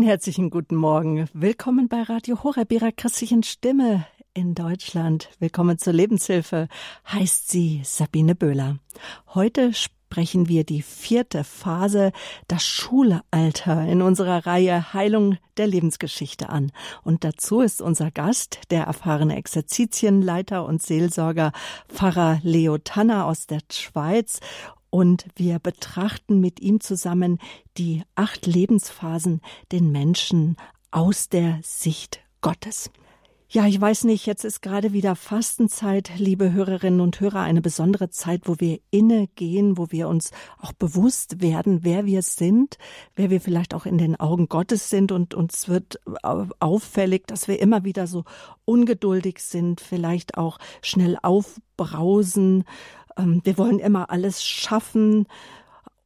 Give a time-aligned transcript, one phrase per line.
[0.00, 1.28] Einen herzlichen guten Morgen.
[1.34, 5.28] Willkommen bei Radio Horeb, Ihrer christlichen Stimme in Deutschland.
[5.40, 6.68] Willkommen zur Lebenshilfe,
[7.12, 8.78] heißt sie Sabine Böhler.
[9.34, 12.12] Heute sprechen wir die vierte Phase,
[12.48, 16.72] das Schulalter in unserer Reihe Heilung der Lebensgeschichte an.
[17.04, 21.52] Und dazu ist unser Gast, der erfahrene Exerzitienleiter und Seelsorger
[21.90, 24.40] Pfarrer Leo Tanner aus der Schweiz
[24.90, 27.38] und wir betrachten mit ihm zusammen
[27.78, 29.40] die acht Lebensphasen
[29.72, 30.56] den Menschen
[30.90, 32.90] aus der Sicht Gottes.
[33.52, 38.08] Ja, ich weiß nicht, jetzt ist gerade wieder Fastenzeit, liebe Hörerinnen und Hörer, eine besondere
[38.08, 42.78] Zeit, wo wir innegehen, wo wir uns auch bewusst werden, wer wir sind,
[43.16, 45.98] wer wir vielleicht auch in den Augen Gottes sind und uns wird
[46.60, 48.22] auffällig, dass wir immer wieder so
[48.66, 52.62] ungeduldig sind, vielleicht auch schnell aufbrausen
[53.16, 55.26] wir wollen immer alles schaffen.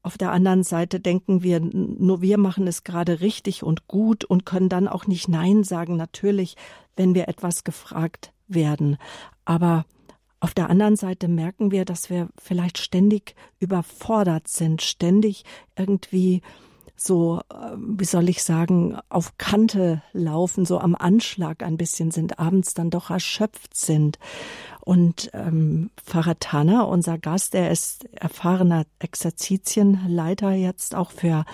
[0.03, 4.45] Auf der anderen Seite denken wir, nur wir machen es gerade richtig und gut und
[4.45, 6.57] können dann auch nicht Nein sagen, natürlich,
[6.97, 8.99] wenn wir etwas gefragt werden.
[9.45, 9.85] Aber
[10.41, 16.43] auf der anderen Seite merken wir, dass wir vielleicht ständig überfordert sind, ständig irgendwie
[16.97, 22.39] so, äh, wie soll ich sagen, auf Kante laufen, so am Anschlag ein bisschen sind,
[22.39, 24.19] abends dann doch erschöpft sind.
[24.81, 31.45] Und ähm, Pfarrer Tanner, unser Gast, er ist erfahrener Exerzitienleiter jetzt auch für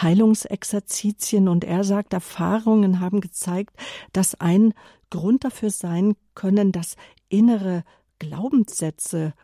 [0.00, 3.76] Heilungsexerzitien und er sagt, Erfahrungen haben gezeigt,
[4.12, 4.72] dass ein
[5.10, 6.96] Grund dafür sein können, dass
[7.28, 7.84] innere
[8.18, 9.34] Glaubenssätze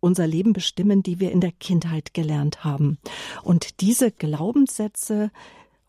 [0.00, 2.98] unser Leben bestimmen, die wir in der Kindheit gelernt haben.
[3.42, 5.30] Und diese Glaubenssätze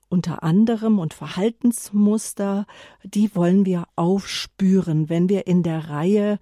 [0.10, 2.66] unter anderem und Verhaltensmuster,
[3.04, 6.40] die wollen wir aufspüren, wenn wir in der Reihe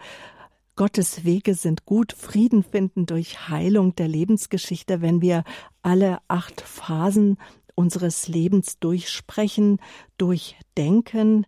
[0.77, 5.43] Gottes Wege sind gut, Frieden finden durch Heilung der Lebensgeschichte, wenn wir
[5.81, 7.37] alle acht Phasen
[7.73, 9.79] unseres Lebens durchsprechen,
[10.17, 11.45] durchdenken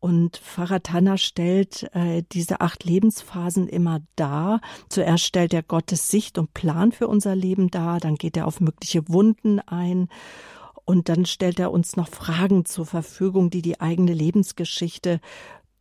[0.00, 4.60] und Pfarrer Tanner stellt äh, diese acht Lebensphasen immer dar.
[4.88, 8.60] Zuerst stellt er Gottes Sicht und Plan für unser Leben dar, dann geht er auf
[8.60, 10.08] mögliche Wunden ein
[10.84, 15.20] und dann stellt er uns noch Fragen zur Verfügung, die die eigene Lebensgeschichte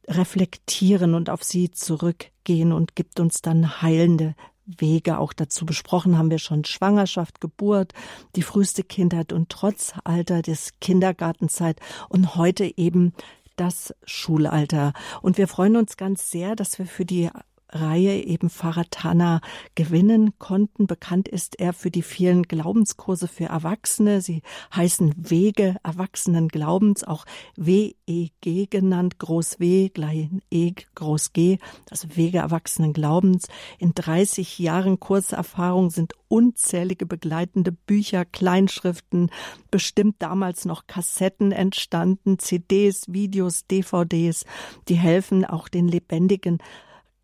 [0.07, 4.35] reflektieren und auf sie zurückgehen und gibt uns dann heilende
[4.65, 7.93] Wege auch dazu besprochen haben wir schon Schwangerschaft, Geburt,
[8.35, 11.79] die früheste Kindheit und trotz Alter des Kindergartenzeit
[12.09, 13.13] und heute eben
[13.55, 14.93] das Schulalter.
[15.21, 17.29] Und wir freuen uns ganz sehr, dass wir für die
[17.75, 19.41] Reihe eben Pfarrer Tanner
[19.75, 20.87] gewinnen konnten.
[20.87, 24.21] Bekannt ist er für die vielen Glaubenskurse für Erwachsene.
[24.21, 24.41] Sie
[24.73, 27.25] heißen Wege Erwachsenen Glaubens, auch
[27.55, 31.59] WEG genannt, Groß W, klein E, Groß G,
[31.89, 33.47] also Wege Erwachsenen Glaubens.
[33.77, 39.29] In 30 Jahren Kurserfahrung sind unzählige begleitende Bücher, Kleinschriften,
[39.71, 44.45] bestimmt damals noch Kassetten entstanden, CDs, Videos, DVDs,
[44.87, 46.59] die helfen auch den lebendigen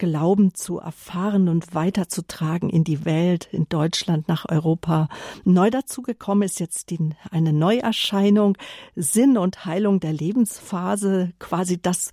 [0.02, 5.10] Glauben zu erfahren und weiterzutragen in die Welt, in Deutschland, nach Europa.
[5.44, 8.58] Neu dazu gekommen ist jetzt die, eine Neuerscheinung,
[8.96, 12.10] Sinn und Heilung der Lebensphase, quasi das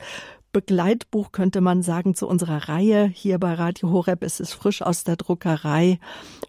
[0.53, 4.23] Begleitbuch, könnte man sagen, zu unserer Reihe hier bei Radio Horeb.
[4.23, 5.99] Es ist frisch aus der Druckerei.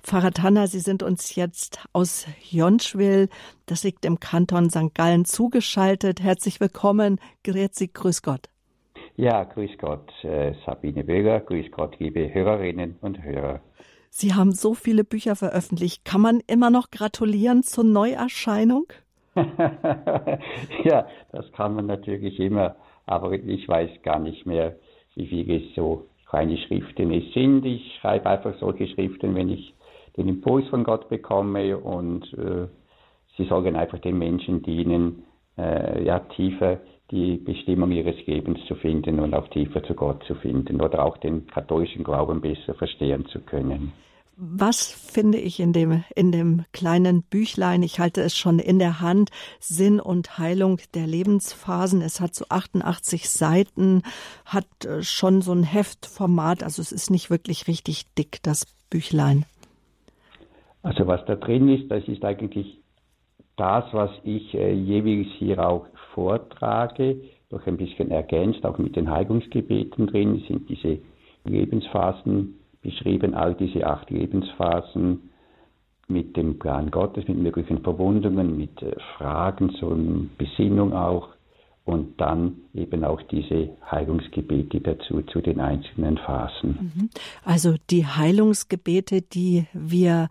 [0.03, 3.29] Pfarrer Tanner, Sie sind uns jetzt aus Jonschwil,
[3.65, 4.93] das liegt im Kanton St.
[4.93, 6.19] Gallen, zugeschaltet.
[6.19, 7.17] Herzlich willkommen.
[7.45, 8.49] Grüezi, grüß Gott.
[9.19, 13.59] Ja, grüß Gott, äh, Sabine Böger, grüß Gott, liebe Hörerinnen und Hörer.
[14.09, 16.05] Sie haben so viele Bücher veröffentlicht.
[16.05, 18.85] Kann man immer noch gratulieren zur Neuerscheinung?
[19.35, 24.77] ja, das kann man natürlich immer, aber ich weiß gar nicht mehr,
[25.15, 27.65] wie viele so kleine Schriften es sind.
[27.65, 29.73] Ich schreibe einfach solche Schriften, wenn ich
[30.15, 32.69] den Impuls von Gott bekomme und äh,
[33.35, 35.23] sie sollen einfach den Menschen dienen,
[35.57, 36.79] äh, ja, tiefer
[37.11, 41.17] die Bestimmung ihres Lebens zu finden und auch tiefer zu Gott zu finden oder auch
[41.17, 43.93] den katholischen Glauben besser verstehen zu können.
[44.41, 47.83] Was finde ich in dem, in dem kleinen Büchlein?
[47.83, 49.31] Ich halte es schon in der Hand.
[49.59, 52.01] Sinn und Heilung der Lebensphasen.
[52.01, 54.01] Es hat so 88 Seiten,
[54.45, 56.63] hat äh, schon so ein Heftformat.
[56.63, 59.43] Also es ist nicht wirklich richtig dick, das Büchlein.
[60.83, 62.79] Also was da drin ist, das ist eigentlich
[63.57, 65.85] das, was ich äh, jeweils hier auch
[66.19, 70.99] vortrage, noch ein bisschen ergänzt, auch mit den Heilungsgebeten drin, sind diese
[71.45, 75.29] Lebensphasen beschrieben, all diese acht Lebensphasen
[76.09, 79.97] mit dem Plan Gottes, mit möglichen Verwundungen, mit äh, Fragen zur
[80.37, 81.29] Besinnung auch
[81.85, 86.91] und dann eben auch diese Heilungsgebete dazu zu den einzelnen Phasen.
[86.95, 87.09] Mhm.
[87.45, 90.27] Also die Heilungsgebete, die wir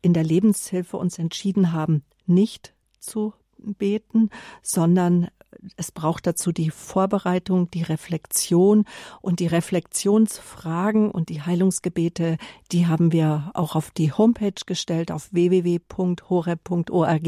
[0.00, 4.30] in der Lebenshilfe uns entschieden haben, nicht zu beten,
[4.62, 5.28] sondern
[5.76, 8.84] es braucht dazu die Vorbereitung, die Reflexion.
[9.20, 12.36] Und die Reflexionsfragen und die Heilungsgebete,
[12.72, 17.22] die haben wir auch auf die Homepage gestellt auf www.horeb.org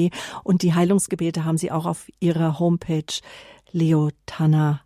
[0.44, 3.20] und die Heilungsgebete haben Sie auch auf Ihrer Homepage
[3.72, 4.80] leotanna.ch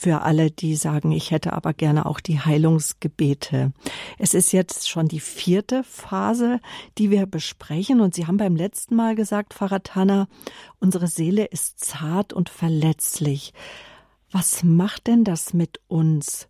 [0.00, 3.72] für alle, die sagen, ich hätte aber gerne auch die Heilungsgebete.
[4.18, 6.60] Es ist jetzt schon die vierte Phase,
[6.96, 8.00] die wir besprechen.
[8.00, 10.26] Und Sie haben beim letzten Mal gesagt, Faratana,
[10.78, 13.52] unsere Seele ist zart und verletzlich.
[14.32, 16.48] Was macht denn das mit uns,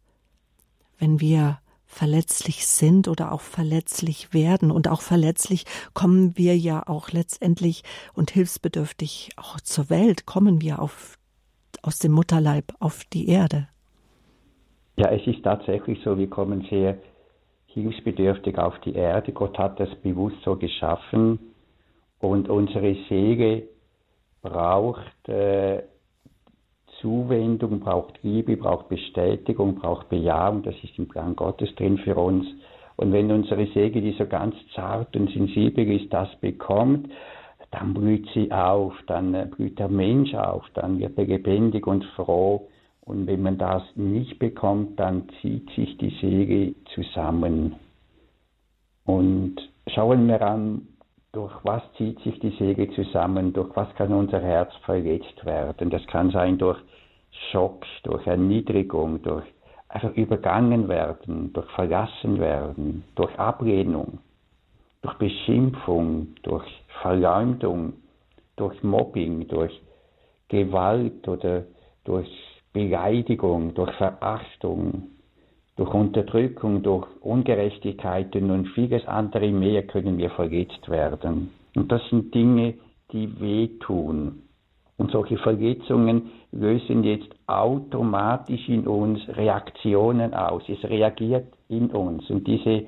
[0.98, 4.70] wenn wir verletzlich sind oder auch verletzlich werden.
[4.70, 7.82] Und auch verletzlich kommen wir ja auch letztendlich
[8.14, 11.18] und hilfsbedürftig auch zur Welt, kommen wir auf
[11.82, 13.68] aus dem Mutterleib auf die Erde.
[14.96, 16.98] Ja, es ist tatsächlich so, wir kommen sehr
[17.66, 19.32] hilfsbedürftig auf die Erde.
[19.32, 21.38] Gott hat das bewusst so geschaffen
[22.18, 23.62] und unsere Seele
[24.42, 25.82] braucht äh,
[27.00, 30.62] Zuwendung, braucht Liebe, braucht Bestätigung, braucht Bejahung.
[30.62, 32.46] Das ist im Plan Gottes drin für uns.
[32.96, 37.10] Und wenn unsere Seele, die so ganz zart und sensibel ist, das bekommt,
[37.70, 42.04] dann blüht sie auf, dann äh, blüht der Mensch auf, dann wird er lebendig und
[42.16, 42.68] froh.
[43.02, 47.76] Und wenn man das nicht bekommt, dann zieht sich die Seele zusammen.
[49.04, 49.56] Und
[49.88, 50.86] schauen wir an,
[51.32, 55.90] durch was zieht sich die Seele zusammen, durch was kann unser Herz verletzt werden.
[55.90, 56.78] Das kann sein durch
[57.50, 59.44] Schock, durch Erniedrigung, durch
[59.88, 64.18] einfach übergangen werden, durch verlassen werden, durch Ablehnung
[65.02, 66.64] durch Beschimpfung, durch
[67.02, 67.94] Verleumdung,
[68.56, 69.72] durch Mobbing, durch
[70.48, 71.64] Gewalt oder
[72.04, 72.28] durch
[72.72, 75.08] Beleidigung, durch Verachtung,
[75.76, 81.50] durch Unterdrückung, durch Ungerechtigkeiten und vieles andere mehr können wir verletzt werden.
[81.74, 82.74] Und das sind Dinge,
[83.12, 84.42] die wehtun.
[84.98, 90.62] Und solche Verletzungen lösen jetzt automatisch in uns Reaktionen aus.
[90.68, 92.28] Es reagiert in uns.
[92.28, 92.84] Und diese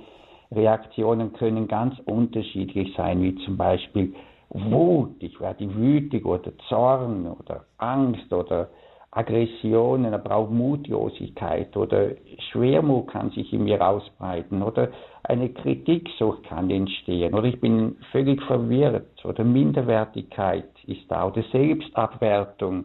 [0.54, 4.14] Reaktionen können ganz unterschiedlich sein, wie zum Beispiel
[4.50, 8.69] Wut, ich werde wütig oder Zorn oder Angst oder
[9.10, 12.12] Aggressionen, aber auch Mutlosigkeit oder
[12.50, 14.88] Schwermut kann sich in mir ausbreiten oder
[15.22, 22.84] eine Kritiksucht kann entstehen oder ich bin völlig verwirrt oder Minderwertigkeit ist da oder Selbstabwertung,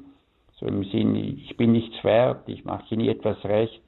[0.59, 3.81] so im Sinne, ich bin nichts wert, ich mache nie etwas recht.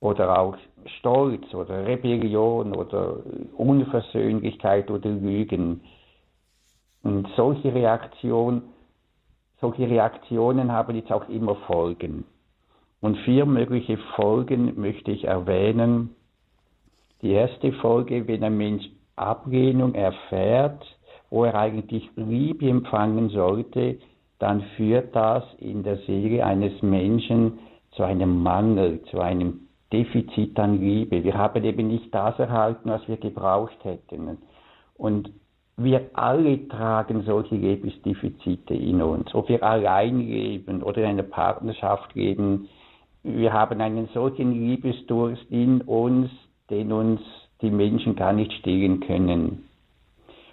[0.00, 0.56] Oder auch
[0.98, 3.18] Stolz oder Rebellion oder
[3.56, 5.80] Unversöhnlichkeit oder Lügen.
[7.02, 8.62] Und solche Reaktionen,
[9.60, 12.24] solche Reaktionen haben jetzt auch immer Folgen.
[13.00, 16.14] Und vier mögliche Folgen möchte ich erwähnen.
[17.22, 18.84] Die erste Folge, wenn ein Mensch
[19.16, 20.84] Ablehnung erfährt,
[21.30, 23.98] wo er eigentlich Liebe empfangen sollte,
[24.38, 27.58] dann führt das in der Seele eines Menschen
[27.92, 29.65] zu einem Mangel, zu einem
[29.96, 31.24] Defizit an Liebe.
[31.24, 34.38] Wir haben eben nicht das erhalten, was wir gebraucht hätten.
[34.96, 35.30] Und
[35.78, 39.34] wir alle tragen solche Lebensdefizite in uns.
[39.34, 42.68] Ob wir allein leben oder in einer Partnerschaft leben,
[43.22, 46.30] wir haben einen solchen Liebesdurst in uns,
[46.70, 47.20] den uns
[47.62, 49.64] die Menschen gar nicht stillen können.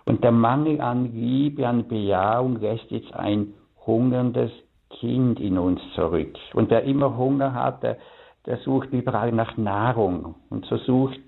[0.05, 3.53] Und der Mangel an Liebe, an Bejahung lässt jetzt ein
[3.85, 4.51] hungerndes
[4.99, 6.37] Kind in uns zurück.
[6.53, 7.97] Und wer immer Hunger hat, der
[8.45, 10.35] der sucht überall nach Nahrung.
[10.49, 11.19] Und so sucht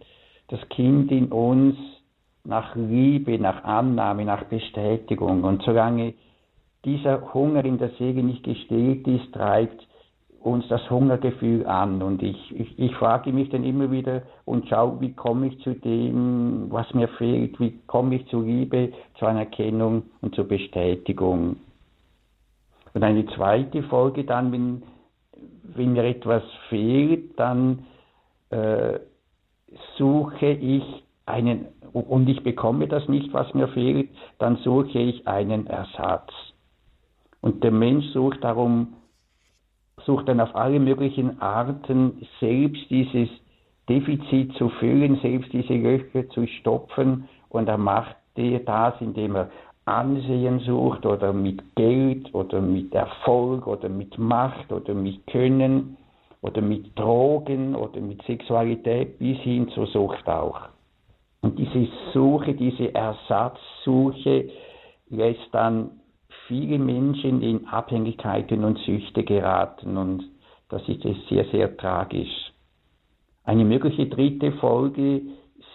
[0.49, 1.75] das Kind in uns
[2.43, 5.43] nach Liebe, nach Annahme, nach Bestätigung.
[5.43, 6.13] Und solange
[6.83, 9.87] dieser Hunger in der Seele nicht gestillt ist, treibt
[10.45, 12.03] uns das Hungergefühl an.
[12.03, 15.73] Und ich, ich, ich frage mich dann immer wieder und schaue, wie komme ich zu
[15.73, 21.55] dem, was mir fehlt, wie komme ich zu Liebe, zur Anerkennung und zur Bestätigung.
[22.93, 24.83] Und eine zweite Folge dann, wenn
[25.73, 27.85] wenn mir etwas fehlt, dann
[28.49, 28.99] äh,
[29.97, 30.83] suche ich
[31.25, 36.31] einen, und ich bekomme das nicht, was mir fehlt, dann suche ich einen Ersatz.
[37.41, 38.95] Und der Mensch sucht darum,
[40.05, 43.29] sucht dann auf alle möglichen Arten, selbst dieses
[43.89, 49.49] Defizit zu füllen, selbst diese Löcher zu stopfen, und er macht das, indem er
[49.85, 55.97] Ansehen sucht oder mit Geld oder mit Erfolg oder mit Macht oder mit Können
[56.41, 60.59] oder mit Drogen oder mit Sexualität bis hin zur Sucht auch.
[61.41, 64.49] Und diese Suche, diese Ersatzsuche
[65.09, 65.91] lässt dann
[66.47, 70.23] viele Menschen in Abhängigkeiten und Süchte geraten und
[70.69, 72.51] das ist sehr, sehr tragisch.
[73.43, 75.21] Eine mögliche dritte Folge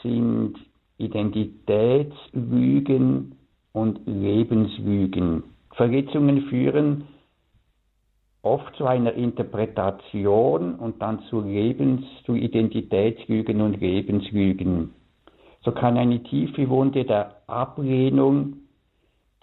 [0.03, 0.57] sind
[0.99, 3.37] Identitätslügen,
[3.73, 5.45] und Lebenslügen.
[5.73, 7.05] Verletzungen führen
[8.43, 14.95] oft zu einer Interpretation und dann zu Lebens, zu Identitätslügen und Lebenslügen.
[15.63, 18.55] So kann eine tiefe Wunde der Ablehnung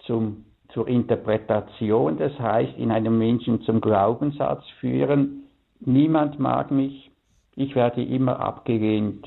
[0.04, 5.44] zum, zur Interpretation, das heißt in einem Menschen zum Glaubenssatz führen,
[5.80, 7.10] niemand mag mich,
[7.54, 9.26] ich werde immer abgelehnt.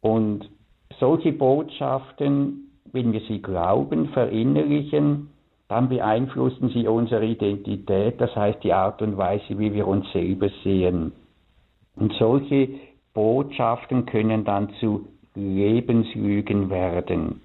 [0.00, 0.50] Und
[0.98, 2.63] solche Botschaften,
[2.94, 5.28] wenn wir sie glauben, verinnerlichen,
[5.68, 10.48] dann beeinflussen sie unsere Identität, das heißt die Art und Weise, wie wir uns selber
[10.62, 11.10] sehen.
[11.96, 12.68] Und solche
[13.12, 17.40] Botschaften können dann zu Lebenslügen werden.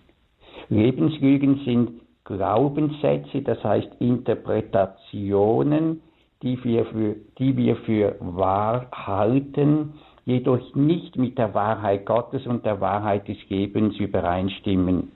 [0.70, 1.89] Lebenslügen sind
[2.25, 6.01] Glaubenssätze, das heißt Interpretationen,
[6.44, 9.94] die wir für, die wir für wahr halten,
[10.25, 15.12] jedoch nicht mit der Wahrheit Gottes und der Wahrheit des Lebens übereinstimmen.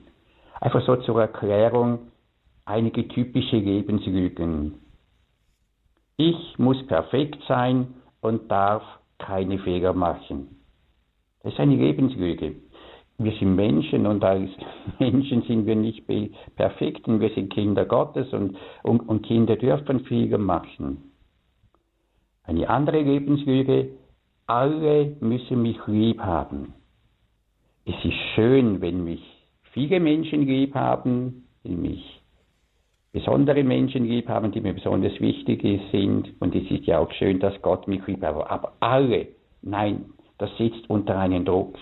[0.60, 2.10] Einfach so zur Erklärung
[2.64, 4.74] einige typische Lebenslügen.
[6.16, 8.82] Ich muss perfekt sein und darf
[9.18, 10.60] keine Fehler machen.
[11.42, 12.56] Das ist eine Lebenslüge.
[13.18, 14.50] Wir sind Menschen und als
[14.98, 16.06] Menschen sind wir nicht
[16.56, 21.12] perfekt und wir sind Kinder Gottes und, und, und Kinder dürfen Fehler machen.
[22.44, 23.90] Eine andere Lebenslüge,
[24.46, 26.74] alle müssen mich lieb haben.
[27.86, 29.22] Es ist schön, wenn mich
[29.74, 32.22] viele Menschen lieb haben, wenn mich
[33.12, 35.62] besondere Menschen lieb haben, die mir besonders wichtig
[35.92, 36.32] sind.
[36.40, 38.50] Und es ist ja auch schön, dass Gott mich lieb hat.
[38.50, 39.28] Aber alle,
[39.62, 40.06] nein,
[40.38, 41.76] das sitzt unter einem Druck.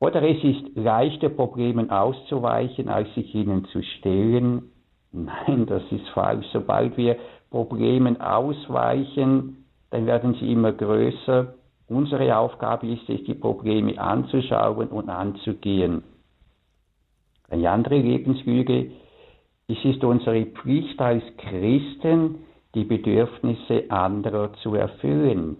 [0.00, 4.70] Oder es ist leichter, Problemen auszuweichen, als sich ihnen zu stellen.
[5.12, 6.46] Nein, das ist falsch.
[6.52, 7.16] Sobald wir
[7.50, 11.54] Problemen ausweichen, dann werden sie immer größer.
[11.88, 16.02] Unsere Aufgabe ist es, die Probleme anzuschauen und anzugehen.
[17.48, 18.90] Eine andere Lebenslüge
[19.70, 22.36] es ist unsere Pflicht als Christen,
[22.74, 25.58] die Bedürfnisse anderer zu erfüllen.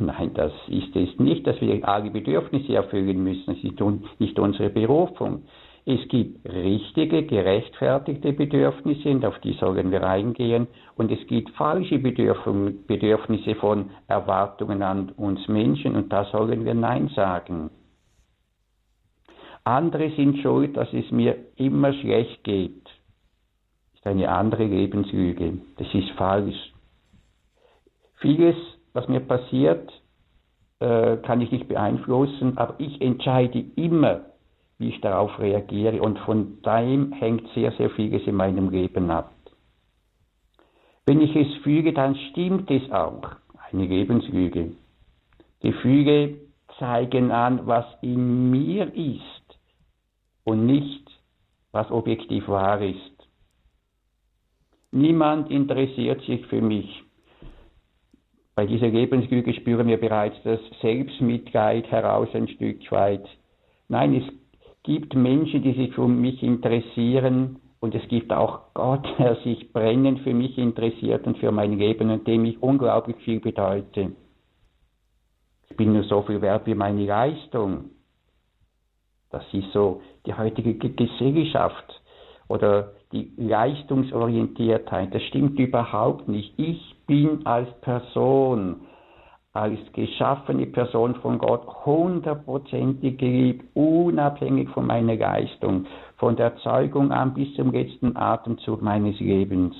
[0.00, 3.52] Nein, das ist es nicht, dass wir alle Bedürfnisse erfüllen müssen.
[3.52, 3.80] Es ist
[4.18, 5.44] nicht unsere Berufung.
[5.86, 10.66] Es gibt richtige, gerechtfertigte Bedürfnisse und auf die sollen wir eingehen.
[10.96, 17.08] Und es gibt falsche Bedürfnisse von Erwartungen an uns Menschen und da sollen wir Nein
[17.14, 17.70] sagen.
[19.68, 22.84] Andere sind schuld, dass es mir immer schlecht geht.
[22.84, 25.58] Das ist eine andere Lebenslüge.
[25.76, 26.72] Das ist falsch.
[28.16, 28.56] Vieles,
[28.94, 29.92] was mir passiert,
[30.80, 34.22] äh, kann ich nicht beeinflussen, aber ich entscheide immer,
[34.78, 39.34] wie ich darauf reagiere und von dem hängt sehr, sehr vieles in meinem Leben ab.
[41.04, 43.32] Wenn ich es füge, dann stimmt es auch.
[43.70, 44.72] Eine Lebenslüge.
[45.60, 46.36] Gefühle
[46.78, 49.37] zeigen an, was in mir ist
[50.48, 51.04] und nicht,
[51.72, 53.28] was objektiv wahr ist.
[54.90, 57.02] Niemand interessiert sich für mich.
[58.54, 63.28] Bei dieser Lebenslüge spüren wir bereits das Selbstmitleid heraus ein Stück weit.
[63.88, 64.24] Nein, es
[64.84, 70.20] gibt Menschen, die sich für mich interessieren und es gibt auch Gott, der sich brennend
[70.20, 74.12] für mich interessiert und für mein Leben und dem ich unglaublich viel bedeute.
[75.68, 77.90] Ich bin nur so viel wert wie meine Leistung.
[79.30, 82.00] Das ist so die heutige Gesellschaft
[82.48, 85.14] oder die Leistungsorientiertheit.
[85.14, 86.58] Das stimmt überhaupt nicht.
[86.58, 88.86] Ich bin als Person,
[89.52, 97.34] als geschaffene Person von Gott hundertprozentig geliebt, unabhängig von meiner Leistung, von der Zeugung an
[97.34, 99.74] bis zum letzten Atemzug meines Lebens.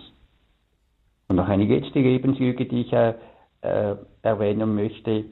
[1.29, 3.15] Und noch eine letzte Lebenslüge, die ich äh,
[4.23, 5.25] erwähnen möchte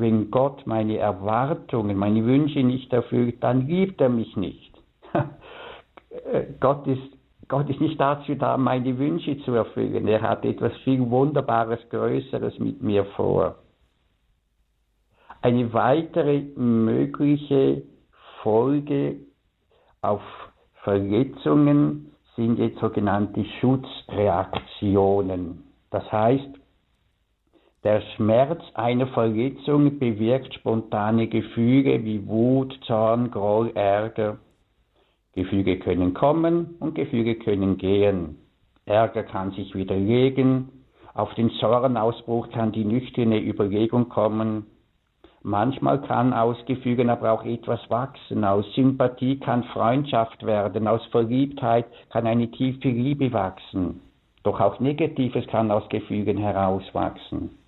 [0.00, 4.72] wenn Gott meine Erwartungen, meine Wünsche nicht erfüllt, dann liebt er mich nicht.
[6.60, 7.02] Gott ist,
[7.48, 10.08] Gott ist nicht dazu da, meine Wünsche zu erfüllen.
[10.08, 13.56] Er hat etwas viel Wunderbares, Größeres mit mir vor.
[15.42, 17.82] Eine weitere mögliche
[18.42, 19.16] Folge
[20.02, 20.22] auf
[20.82, 25.64] Verletzungen sind jetzt sogenannte Schutzreaktionen.
[25.90, 26.59] Das heißt,
[27.82, 34.38] der Schmerz einer Verletzung bewirkt spontane Gefühle wie Wut, Zorn, Groll, Ärger.
[35.32, 38.36] Gefühle können kommen und Gefühle können gehen.
[38.84, 40.68] Ärger kann sich widerlegen.
[41.14, 44.66] Auf den Zornausbruch kann die nüchterne Überlegung kommen.
[45.42, 48.44] Manchmal kann aus Gefühlen aber auch etwas wachsen.
[48.44, 50.86] Aus Sympathie kann Freundschaft werden.
[50.86, 54.02] Aus Verliebtheit kann eine tiefe Liebe wachsen.
[54.42, 57.59] Doch auch Negatives kann aus Gefügen herauswachsen.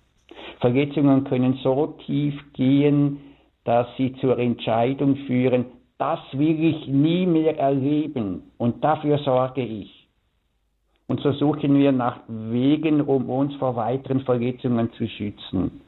[0.59, 3.19] Verletzungen können so tief gehen,
[3.63, 5.65] dass sie zur Entscheidung führen,
[5.97, 10.03] das will ich nie mehr erleben und dafür sorge ich.
[11.07, 15.81] Und so suchen wir nach Wegen, um uns vor weiteren Verletzungen zu schützen.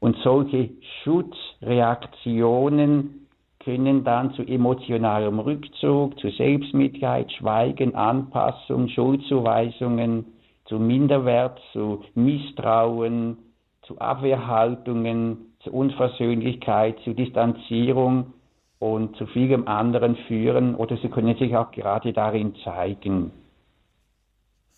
[0.00, 0.70] Und solche
[1.02, 3.28] Schutzreaktionen
[3.60, 10.26] können dann zu emotionalem Rückzug, zu Selbstmitleid, Schweigen, Anpassung, Schuldzuweisungen,
[10.66, 13.38] zu Minderwert, zu Misstrauen,
[13.86, 18.34] zu Abwehrhaltungen, zu Unversöhnlichkeit, zu Distanzierung
[18.78, 23.30] und zu vielem anderen führen oder sie können sich auch gerade darin zeigen.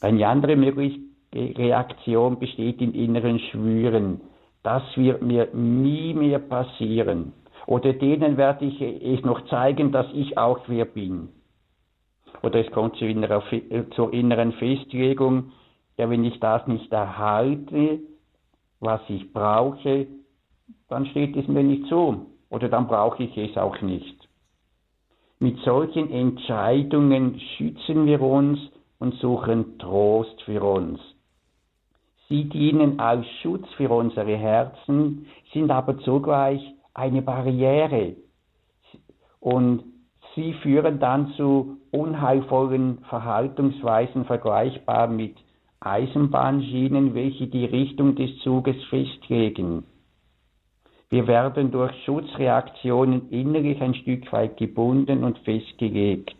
[0.00, 1.00] Eine andere mögliche
[1.34, 4.20] Reaktion besteht in inneren Schwüren.
[4.62, 7.32] Das wird mir nie mehr passieren.
[7.66, 11.28] Oder denen werde ich es noch zeigen, dass ich auch wer bin.
[12.42, 13.42] Oder es kommt zur, innerer,
[13.94, 15.52] zur inneren Festlegung,
[15.96, 18.00] ja, wenn ich das nicht erhalte,
[18.86, 20.06] was ich brauche,
[20.88, 22.26] dann steht es mir nicht zu.
[22.48, 24.16] Oder dann brauche ich es auch nicht.
[25.38, 28.58] Mit solchen Entscheidungen schützen wir uns
[28.98, 31.00] und suchen Trost für uns.
[32.28, 36.62] Sie dienen als Schutz für unsere Herzen, sind aber zugleich
[36.94, 38.16] eine Barriere.
[39.40, 39.84] Und
[40.34, 45.36] sie führen dann zu unheilvollen Verhaltensweisen vergleichbar mit
[45.80, 49.84] Eisenbahnschienen, welche die Richtung des Zuges festlegen.
[51.08, 56.36] Wir werden durch Schutzreaktionen innerlich ein Stück weit gebunden und festgelegt.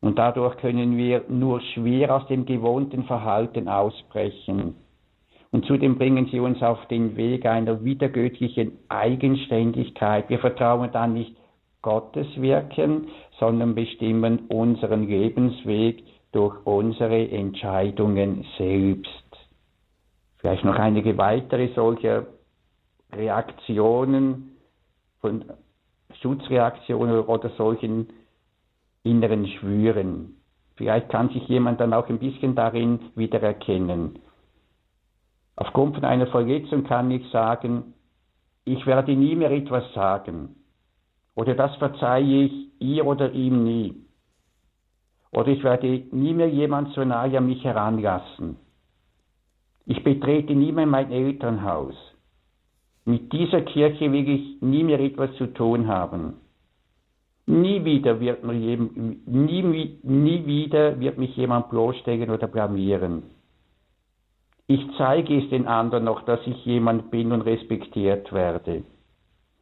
[0.00, 4.76] Und dadurch können wir nur schwer aus dem gewohnten Verhalten ausbrechen.
[5.50, 10.28] Und zudem bringen sie uns auf den Weg einer wiedergöttlichen Eigenständigkeit.
[10.28, 11.36] Wir vertrauen dann nicht
[11.80, 13.08] Gottes Wirken,
[13.38, 16.02] sondern bestimmen unseren Lebensweg
[16.34, 19.08] durch unsere Entscheidungen selbst.
[20.38, 22.26] Vielleicht noch einige weitere solcher
[23.12, 24.56] Reaktionen,
[25.20, 25.44] von
[26.20, 28.08] Schutzreaktionen oder solchen
[29.04, 30.36] inneren Schwüren.
[30.76, 34.18] Vielleicht kann sich jemand dann auch ein bisschen darin wiedererkennen.
[35.56, 37.94] Aufgrund von einer Verletzung kann ich sagen,
[38.64, 40.56] ich werde nie mehr etwas sagen.
[41.36, 43.94] Oder das verzeihe ich ihr oder ihm nie.
[45.34, 48.56] Oder ich werde nie mehr jemand so nahe an mich heranlassen.
[49.84, 51.96] Ich betrete nie mehr mein Elternhaus.
[53.04, 56.34] Mit dieser Kirche will ich nie mehr etwas zu tun haben.
[57.46, 63.24] Nie wieder wird, mir jedem, nie, nie wieder wird mich jemand bloßstellen oder blamieren.
[64.66, 68.84] Ich zeige es den anderen noch, dass ich jemand bin und respektiert werde.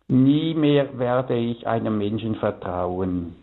[0.07, 3.35] Nie mehr werde ich einem Menschen vertrauen.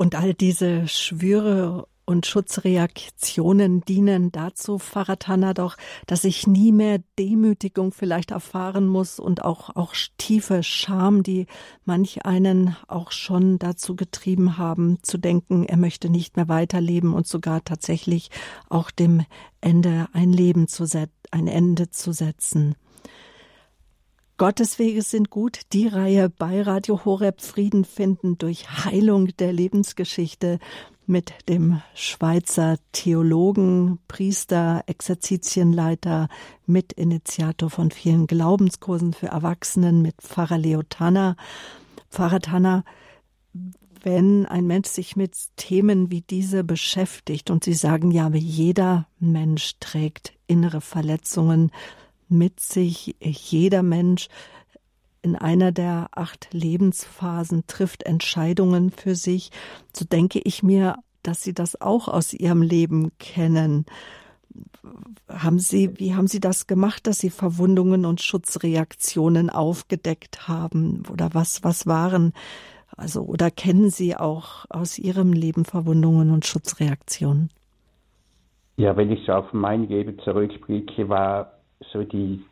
[0.00, 7.92] Und all diese Schwüre und Schutzreaktionen dienen dazu, Faratana doch, dass ich nie mehr Demütigung
[7.92, 11.44] vielleicht erfahren muss und auch, auch tiefe Scham, die
[11.84, 17.26] manch einen auch schon dazu getrieben haben, zu denken, er möchte nicht mehr weiterleben und
[17.26, 18.30] sogar tatsächlich
[18.70, 19.26] auch dem
[19.60, 22.74] Ende ein Leben zu setzen, ein Ende zu setzen.
[24.40, 25.60] Gottes Wege sind gut.
[25.74, 30.58] Die Reihe bei Radio Horeb Frieden finden durch Heilung der Lebensgeschichte
[31.04, 36.30] mit dem Schweizer Theologen, Priester, Exerzitienleiter,
[36.64, 41.36] Mitinitiator von vielen Glaubenskursen für Erwachsenen mit Pfarrer Leo Tanner.
[42.08, 42.84] Pfarrer Tanner,
[44.02, 49.74] wenn ein Mensch sich mit Themen wie diese beschäftigt und Sie sagen ja, jeder Mensch
[49.80, 51.70] trägt innere Verletzungen
[52.30, 54.28] mit sich, jeder Mensch
[55.22, 59.50] in einer der acht Lebensphasen trifft Entscheidungen für sich,
[59.94, 63.84] so denke ich mir, dass Sie das auch aus Ihrem Leben kennen.
[65.28, 71.02] Haben Sie, wie haben Sie das gemacht, dass Sie Verwundungen und Schutzreaktionen aufgedeckt haben?
[71.12, 72.32] Oder was, was waren,
[72.96, 77.50] also, oder kennen Sie auch aus Ihrem Leben Verwundungen und Schutzreaktionen?
[78.76, 81.59] Ja, wenn ich so auf mein Leben zurückblicke, war
[81.92, 82.44] so die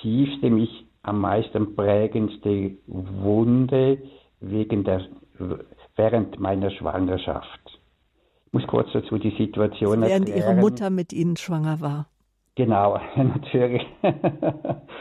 [0.00, 3.98] tiefste, mich am meisten prägendste Wunde
[4.40, 5.04] wegen der,
[5.96, 7.60] während meiner Schwangerschaft.
[8.46, 10.56] Ich muss kurz dazu die Situation Während erklären.
[10.56, 12.06] Ihre Mutter mit Ihnen schwanger war.
[12.54, 13.86] Genau, natürlich.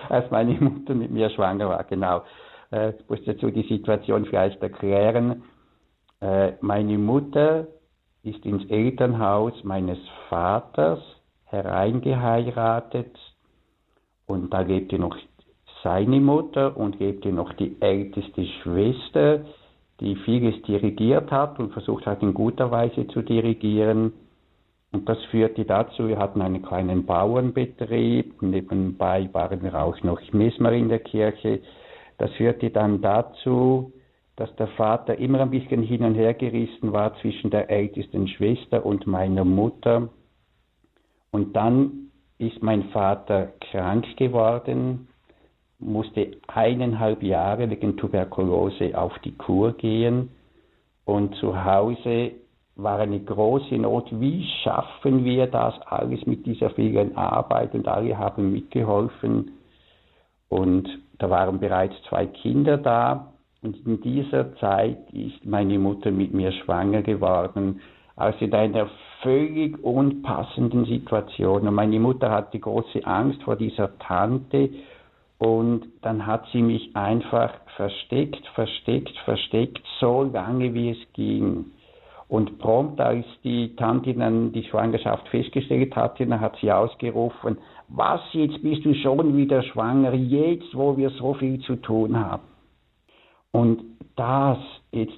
[0.09, 2.23] Als meine Mutter mit mir schwanger war, genau.
[2.71, 5.43] Äh, ich muss dazu die Situation vielleicht erklären.
[6.21, 7.67] Äh, meine Mutter
[8.23, 10.99] ist ins Elternhaus meines Vaters
[11.45, 13.15] hereingeheiratet
[14.27, 15.17] und da lebte noch
[15.83, 19.41] seine Mutter und lebte noch die älteste Schwester,
[19.99, 24.13] die vieles dirigiert hat und versucht hat, in guter Weise zu dirigieren.
[24.91, 30.71] Und das führte dazu, wir hatten einen kleinen Bauernbetrieb, nebenbei waren wir auch noch Mesmer
[30.71, 31.61] in der Kirche.
[32.17, 33.91] Das führte dann dazu,
[34.37, 38.85] dass der Vater immer ein bisschen hin und her gerissen war zwischen der ältesten Schwester
[38.85, 40.09] und meiner Mutter.
[41.31, 42.04] Und dann
[42.37, 45.07] ist mein Vater krank geworden,
[45.79, 50.29] musste eineinhalb Jahre wegen Tuberkulose auf die Kur gehen
[51.05, 52.31] und zu Hause
[52.75, 54.07] war eine große Not.
[54.19, 57.73] Wie schaffen wir das alles mit dieser vielen Arbeit?
[57.73, 59.51] Und alle haben mitgeholfen.
[60.49, 63.33] Und da waren bereits zwei Kinder da.
[63.61, 67.81] Und in dieser Zeit ist meine Mutter mit mir schwanger geworden.
[68.15, 68.89] Also in einer
[69.21, 71.67] völlig unpassenden Situation.
[71.67, 74.69] Und meine Mutter hatte große Angst vor dieser Tante.
[75.37, 81.65] Und dann hat sie mich einfach versteckt, versteckt, versteckt, so lange wie es ging.
[82.27, 88.21] Und prompt, als die Tante dann die Schwangerschaft festgestellt hatte, dann hat sie ausgerufen, was,
[88.31, 92.43] jetzt bist du schon wieder schwanger, jetzt, wo wir so viel zu tun haben.
[93.51, 93.83] Und
[94.15, 94.57] das,
[94.91, 95.13] jetzt,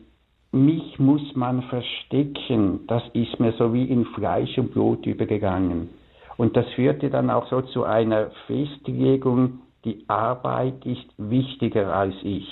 [0.52, 5.90] mich muss man verstecken, das ist mir so wie in Fleisch und Blut übergegangen.
[6.38, 12.48] Und das führte dann auch so zu einer Festlegung, die Arbeit ist wichtiger als ich.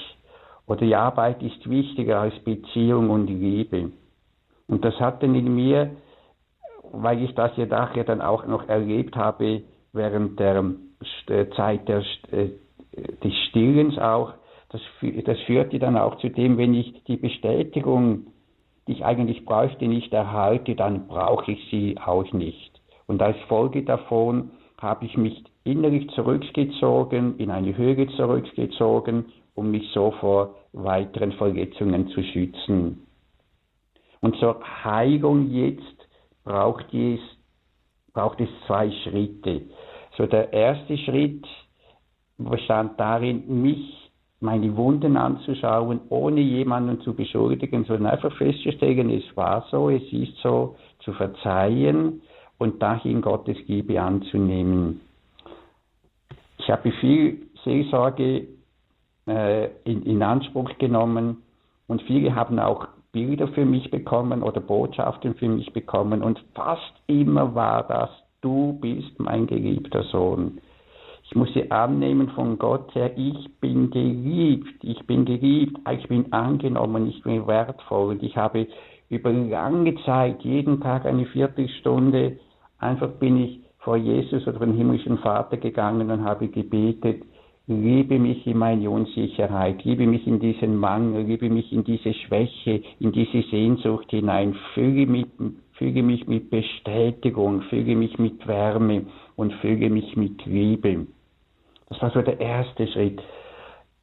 [0.68, 3.92] Oder die Arbeit ist wichtiger als Beziehung und Liebe.
[4.68, 5.92] Und das hat dann in mir,
[6.92, 9.62] weil ich das ja nachher dann auch noch erlebt habe,
[9.94, 10.64] während der
[11.28, 12.50] äh, Zeit der, äh,
[13.24, 14.34] des Stillens auch,
[14.76, 18.28] das, das führte dann auch zu dem, wenn ich die Bestätigung,
[18.88, 22.82] die ich eigentlich bräuchte, nicht erhalte, dann brauche ich sie auch nicht.
[23.08, 29.90] Und als Folge davon habe ich mich innerlich zurückgezogen, in eine Höhe zurückgezogen, um mich
[29.94, 33.08] so vor weiteren Verletzungen zu schützen.
[34.22, 36.08] Und zur Heilung jetzt
[36.44, 37.20] braucht es,
[38.14, 39.62] braucht es zwei Schritte.
[40.18, 41.46] So der erste Schritt
[42.38, 44.05] bestand darin, mich,
[44.46, 50.38] meine Wunden anzuschauen, ohne jemanden zu beschuldigen, sondern einfach festzustellen, es war so, es ist
[50.42, 52.22] so, zu verzeihen
[52.58, 55.02] und dahin Gottes Liebe anzunehmen.
[56.58, 58.48] Ich habe viel Seelsorge
[59.28, 61.44] äh, in, in Anspruch genommen
[61.88, 66.94] und viele haben auch Bilder für mich bekommen oder Botschaften für mich bekommen und fast
[67.08, 68.10] immer war das,
[68.42, 70.60] du bist mein geliebter Sohn.
[71.28, 76.32] Ich muss sie annehmen von Gott her, ich bin geliebt, ich bin geliebt, ich bin
[76.32, 78.12] angenommen, ich bin wertvoll.
[78.12, 78.68] Und ich habe
[79.10, 82.40] über lange Zeit, jeden Tag eine Viertelstunde,
[82.80, 87.24] einfach bin ich vor Jesus oder den himmlischen Vater gegangen und habe gebetet,
[87.68, 92.82] liebe mich in meine Unsicherheit, liebe mich in diesen Mangel, liebe mich in diese Schwäche,
[93.00, 95.26] in diese Sehnsucht hinein, füge mich,
[95.78, 101.08] füge mich mit Bestätigung, füge mich mit Wärme und füge mich mit Liebe.
[101.90, 103.22] Das war so der erste Schritt,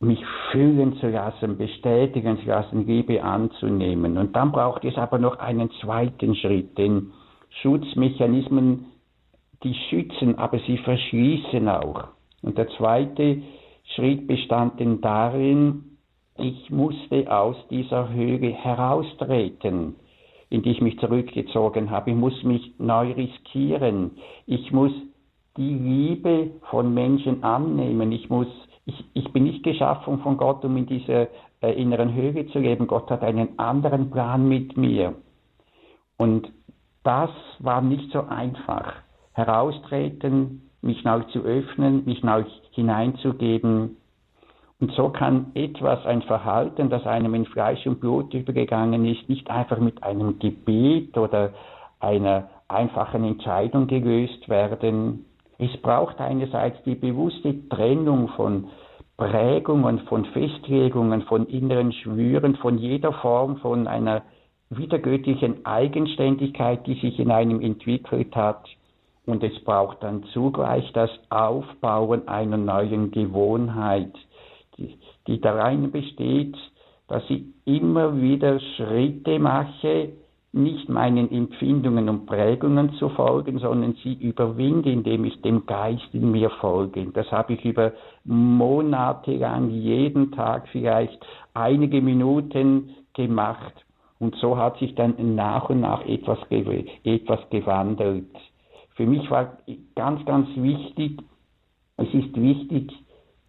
[0.00, 4.18] mich fühlen zu lassen, bestätigen zu lassen, Liebe anzunehmen.
[4.18, 7.12] Und dann braucht es aber noch einen zweiten Schritt, den
[7.62, 8.87] Schutzmechanismen,
[9.62, 12.08] die schützen, aber sie verschließen auch.
[12.42, 13.42] Und der zweite
[13.94, 15.98] Schritt bestand denn darin,
[16.37, 19.94] ich musste aus dieser Höhe heraustreten,
[20.52, 22.10] in die ich mich zurückgezogen habe.
[22.10, 24.10] Ich muss mich neu riskieren.
[24.44, 24.92] Ich muss
[25.56, 28.12] die Liebe von Menschen annehmen.
[28.12, 28.48] Ich muss,
[28.84, 31.28] ich, ich bin nicht geschaffen von Gott, um in dieser
[31.62, 32.86] äh, inneren Höhe zu leben.
[32.86, 35.14] Gott hat einen anderen Plan mit mir.
[36.18, 36.52] Und
[37.02, 38.92] das war nicht so einfach.
[39.32, 43.96] Heraustreten, mich neu zu öffnen, mich neu hineinzugeben.
[44.83, 49.49] Und so kann etwas, ein Verhalten, das einem in Fleisch und Blut übergegangen ist, nicht
[49.49, 51.53] einfach mit einem Gebet oder
[52.01, 55.25] einer einfachen Entscheidung gelöst werden.
[55.57, 58.71] Es braucht einerseits die bewusste Trennung von
[59.16, 64.23] Prägungen, von Festlegungen, von inneren Schwüren, von jeder Form von einer
[64.68, 68.66] wiedergöttlichen Eigenständigkeit, die sich in einem entwickelt hat
[69.27, 74.12] und es braucht dann zugleich das Aufbauen einer neuen Gewohnheit,
[75.27, 76.57] die, darin besteht,
[77.09, 80.11] dass ich immer wieder Schritte mache,
[80.53, 86.31] nicht meinen Empfindungen und Prägungen zu folgen, sondern sie überwinde, indem ich dem Geist in
[86.31, 87.07] mir folge.
[87.14, 87.92] Das habe ich über
[88.25, 91.18] Monate lang jeden Tag vielleicht
[91.55, 93.73] einige Minuten gemacht.
[94.18, 96.38] Und so hat sich dann nach und nach etwas,
[97.03, 98.31] etwas gewandelt.
[98.95, 99.57] Für mich war
[99.97, 101.23] ganz, ganz wichtig,
[101.97, 102.92] es ist wichtig,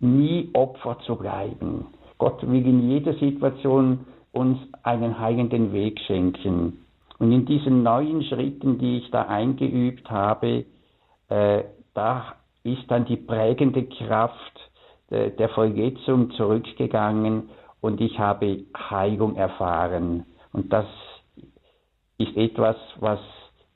[0.04, 1.88] nie Opfer zu bleiben.
[2.18, 6.86] Gott will in jeder Situation uns einen heilenden Weg schenken.
[7.20, 10.66] Und in diesen neuen Schritten, die ich da eingeübt habe,
[11.30, 11.64] äh,
[11.94, 14.60] da ist dann die prägende Kraft
[15.10, 17.50] äh, der Verletzung zurückgegangen
[17.82, 20.26] und ich habe Heilung erfahren.
[20.52, 20.86] Und das
[22.18, 23.20] ist etwas, was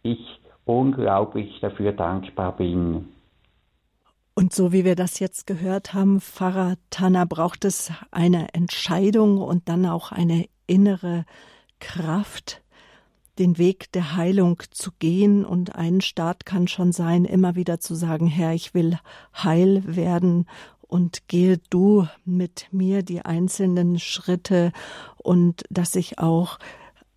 [0.03, 0.19] ich
[0.65, 3.09] unglaublich dafür dankbar bin.
[4.37, 9.67] Und so wie wir das jetzt gehört haben, Pfarrer Tanner, braucht es eine Entscheidung und
[9.67, 11.25] dann auch eine innere
[11.79, 12.61] Kraft,
[13.39, 15.43] den Weg der Heilung zu gehen.
[15.43, 18.99] Und ein Start kann schon sein, immer wieder zu sagen, Herr, ich will
[19.35, 20.45] heil werden
[20.81, 24.71] und gehe du mit mir die einzelnen Schritte
[25.15, 26.59] und dass ich auch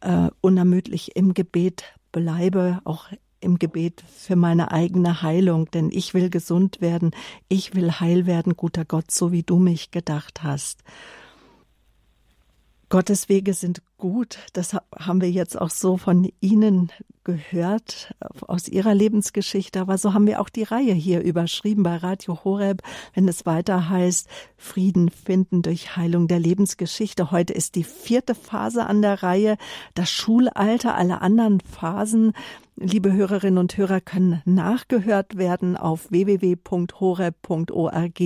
[0.01, 3.09] äh, unermüdlich im Gebet bleibe, auch
[3.41, 7.13] im Gebet für meine eigene Heilung, denn ich will gesund werden,
[7.49, 10.83] ich will heil werden, guter Gott, so wie du mich gedacht hast.
[12.91, 14.39] Gottes Wege sind gut.
[14.53, 16.91] Das haben wir jetzt auch so von Ihnen
[17.23, 18.13] gehört
[18.49, 19.81] aus Ihrer Lebensgeschichte.
[19.81, 22.83] Aber so haben wir auch die Reihe hier überschrieben bei Radio Horeb,
[23.15, 27.31] wenn es weiter heißt, Frieden finden durch Heilung der Lebensgeschichte.
[27.31, 29.57] Heute ist die vierte Phase an der Reihe,
[29.95, 30.97] das Schulalter.
[30.97, 32.33] Alle anderen Phasen,
[32.81, 38.21] liebe Hörerinnen und Hörer, können nachgehört werden auf www.horeb.org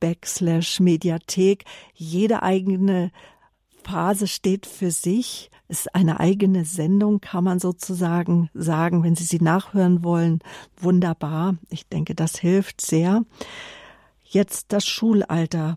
[0.00, 1.64] backslash Mediathek.
[1.92, 3.10] Jede eigene
[3.82, 9.40] Phase steht für sich, ist eine eigene Sendung, kann man sozusagen sagen, wenn Sie sie
[9.40, 10.38] nachhören wollen.
[10.76, 11.56] Wunderbar.
[11.68, 13.24] Ich denke, das hilft sehr.
[14.22, 15.76] Jetzt das Schulalter.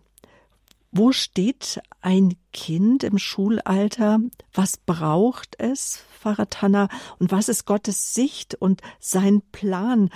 [0.98, 4.20] Wo steht ein Kind im Schulalter?
[4.54, 6.88] Was braucht es, Pfarrer Tanner?
[7.20, 10.10] Und was ist Gottes Sicht und sein Plan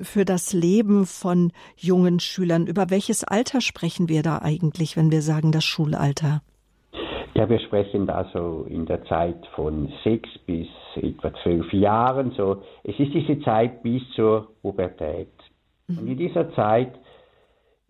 [0.00, 2.66] für das Leben von jungen Schülern?
[2.66, 6.40] Über welches Alter sprechen wir da eigentlich, wenn wir sagen das Schulalter?
[7.34, 12.32] Ja, wir sprechen da so in der Zeit von sechs bis etwa zwölf Jahren.
[12.38, 15.28] So, es ist diese Zeit bis zur Pubertät.
[15.88, 16.94] Und in dieser Zeit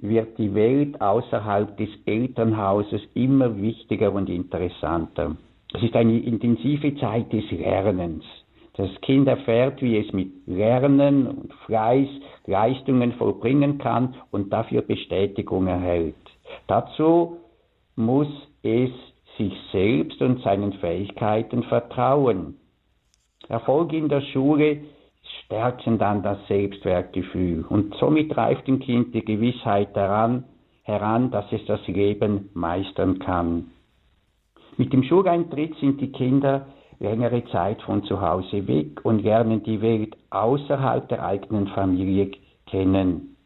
[0.03, 5.37] wird die Welt außerhalb des Elternhauses immer wichtiger und interessanter.
[5.73, 8.25] Es ist eine intensive Zeit des Lernens.
[8.77, 12.09] Das Kind erfährt, wie es mit Lernen und Fleiß
[12.47, 16.15] Leistungen vollbringen kann und dafür Bestätigung erhält.
[16.67, 17.39] Dazu
[17.97, 18.29] muss
[18.63, 18.91] es
[19.39, 22.57] sich selbst und seinen Fähigkeiten vertrauen.
[23.49, 24.81] Erfolg in der Schule
[25.45, 30.45] stärken dann das Selbstwertgefühl und somit reift im Kind die Gewissheit daran
[30.83, 33.71] heran, dass es das Leben meistern kann.
[34.77, 36.67] Mit dem Schuleintritt sind die Kinder
[36.99, 42.31] längere Zeit von zu Hause weg und lernen die Welt außerhalb der eigenen Familie
[42.67, 43.37] kennen.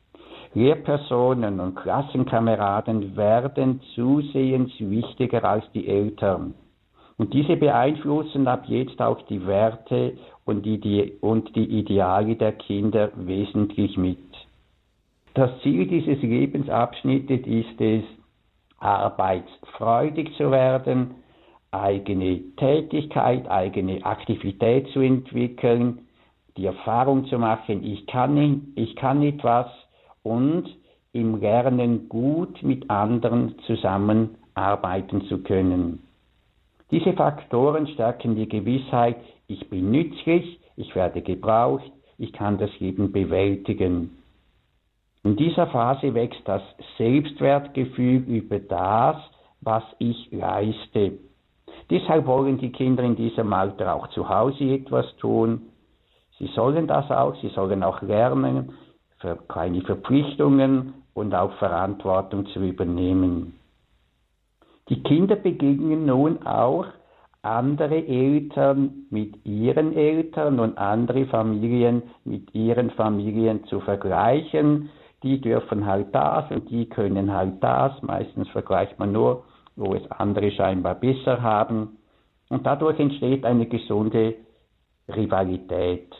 [0.55, 6.55] Lehrpersonen und Klassenkameraden werden zusehends wichtiger als die Eltern.
[7.19, 10.17] Und diese beeinflussen ab jetzt auch die Werte
[10.47, 14.19] und die, und die Ideale der Kinder wesentlich mit.
[15.35, 18.05] Das Ziel dieses Lebensabschnittes ist es,
[18.79, 21.17] arbeitsfreudig zu werden,
[21.73, 26.07] eigene Tätigkeit, eigene Aktivität zu entwickeln,
[26.57, 29.67] die Erfahrung zu machen, ich kann, ich kann etwas,
[30.23, 30.69] und
[31.13, 36.03] im Lernen gut mit anderen zusammenarbeiten zu können.
[36.91, 43.13] Diese Faktoren stärken die Gewissheit, ich bin nützlich, ich werde gebraucht, ich kann das Leben
[43.13, 44.19] bewältigen.
[45.23, 46.63] In dieser Phase wächst das
[46.99, 49.17] Selbstwertgefühl über das,
[49.61, 51.19] was ich leiste.
[51.91, 55.63] Deshalb wollen die Kinder in diesem Alter auch zu Hause etwas tun.
[56.39, 58.73] Sie sollen das auch, sie sollen auch lernen,
[59.49, 63.59] keine Verpflichtungen und auch Verantwortung zu übernehmen.
[64.89, 66.87] Die Kinder begegnen nun auch
[67.47, 74.91] andere Eltern mit ihren Eltern und andere Familien mit ihren Familien zu vergleichen.
[75.23, 78.03] Die dürfen halt das und die können halt das.
[78.03, 79.45] Meistens vergleicht man nur,
[79.77, 81.99] wo es andere scheinbar besser haben.
[82.49, 84.35] Und dadurch entsteht eine gesunde
[85.09, 86.15] Rivalität.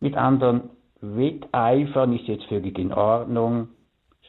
[0.00, 0.70] Mit anderen
[1.00, 3.68] Wetteifern ist jetzt völlig in Ordnung.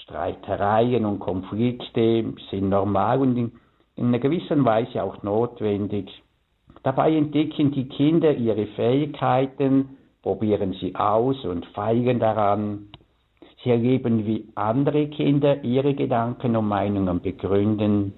[0.03, 3.51] Streitereien und Konflikte sind normal und
[4.01, 6.09] in, in einer gewissen Weise auch notwendig.
[6.83, 12.87] Dabei entdecken die Kinder ihre Fähigkeiten, probieren sie aus und feilen daran.
[13.63, 18.13] Sie erleben, wie andere Kinder ihre Gedanken und Meinungen begründen.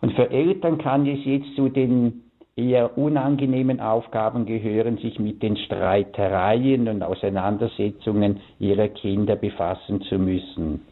[0.00, 2.24] Und für Eltern kann es jetzt zu den
[2.56, 10.82] eher unangenehmen Aufgaben gehören, sich mit den Streitereien und Auseinandersetzungen ihrer Kinder befassen zu müssen.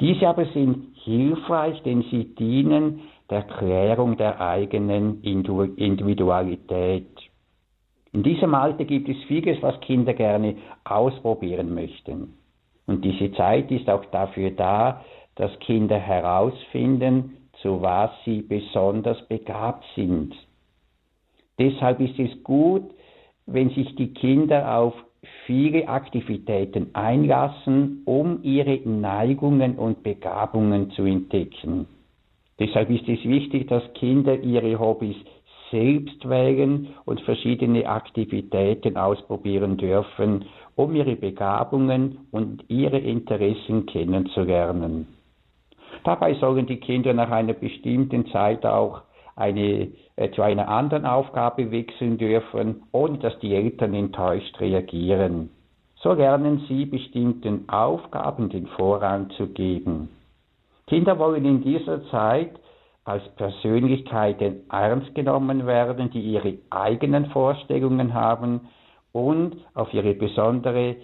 [0.00, 7.06] Diese aber sind hilfreich, denn sie dienen der Klärung der eigenen Individualität.
[8.12, 12.38] In diesem Alter gibt es vieles, was Kinder gerne ausprobieren möchten.
[12.86, 19.84] Und diese Zeit ist auch dafür da, dass Kinder herausfinden, zu was sie besonders begabt
[19.94, 20.34] sind.
[21.58, 22.84] Deshalb ist es gut,
[23.46, 24.94] wenn sich die Kinder auf
[25.44, 31.86] viele Aktivitäten einlassen, um ihre Neigungen und Begabungen zu entdecken.
[32.58, 35.16] Deshalb ist es wichtig, dass Kinder ihre Hobbys
[35.70, 40.44] selbst wählen und verschiedene Aktivitäten ausprobieren dürfen,
[40.74, 45.06] um ihre Begabungen und ihre Interessen kennenzulernen.
[46.04, 49.02] Dabei sollen die Kinder nach einer bestimmten Zeit auch
[49.36, 55.50] eine, äh, zu einer anderen Aufgabe wechseln dürfen, ohne dass die Eltern enttäuscht reagieren.
[55.96, 60.08] So lernen sie bestimmten Aufgaben den Vorrang zu geben.
[60.88, 62.58] Kinder wollen in dieser Zeit
[63.04, 68.68] als Persönlichkeiten ernst genommen werden, die ihre eigenen Vorstellungen haben
[69.12, 70.96] und auf ihre besondere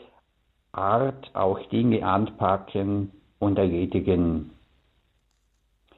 [0.73, 4.51] Art auch Dinge anpacken und erledigen.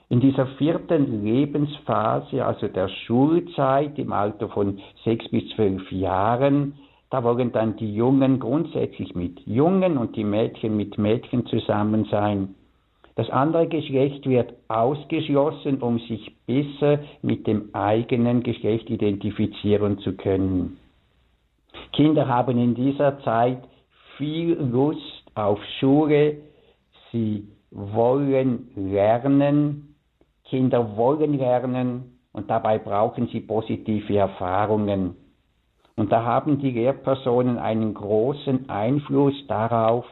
[0.09, 6.75] In dieser vierten Lebensphase, also der Schulzeit im Alter von sechs bis zwölf Jahren,
[7.11, 12.55] da wollen dann die Jungen grundsätzlich mit Jungen und die Mädchen mit Mädchen zusammen sein.
[13.17, 20.77] Das andere Geschlecht wird ausgeschlossen, um sich besser mit dem eigenen Geschlecht identifizieren zu können.
[21.93, 23.63] Kinder haben in dieser Zeit
[24.19, 26.37] viel Lust auf Schule,
[27.11, 29.95] sie wollen lernen,
[30.45, 35.17] Kinder wollen lernen und dabei brauchen sie positive Erfahrungen.
[35.97, 40.05] Und da haben die Lehrpersonen einen großen Einfluss darauf,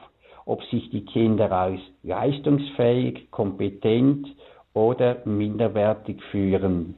[0.47, 4.29] ob sich die Kinder als leistungsfähig, kompetent
[4.75, 6.97] oder minderwertig führen,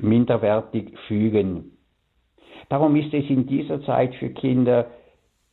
[0.00, 1.72] minderwertig fühlen.
[2.68, 4.86] Darum ist es in dieser Zeit für Kinder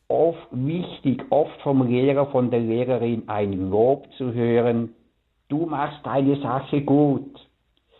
[0.08, 4.93] oft wichtig, oft vom Lehrer, von der Lehrerin ein Lob zu hören.
[5.48, 7.39] Du machst deine Sache gut.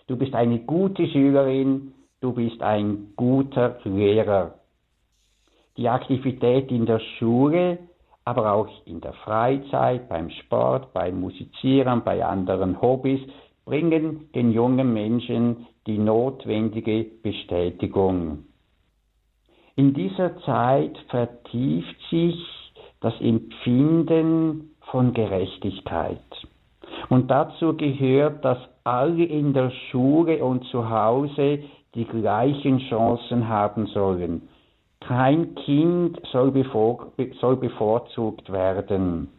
[0.08, 1.93] Du bist eine gute Schülerin.
[2.21, 4.56] Du bist ein guter Lehrer.
[5.78, 7.80] Die Aktivität in der Schule
[8.25, 13.21] aber auch in der Freizeit, beim Sport, beim Musizieren, bei anderen Hobbys,
[13.65, 18.45] bringen den jungen Menschen die notwendige Bestätigung.
[19.75, 22.35] In dieser Zeit vertieft sich
[23.01, 26.19] das Empfinden von Gerechtigkeit.
[27.09, 31.59] Und dazu gehört, dass alle in der Schule und zu Hause
[31.93, 34.47] die gleichen Chancen haben sollen.
[35.08, 39.30] Kein Kind soll, bevor, soll bevorzugt werden.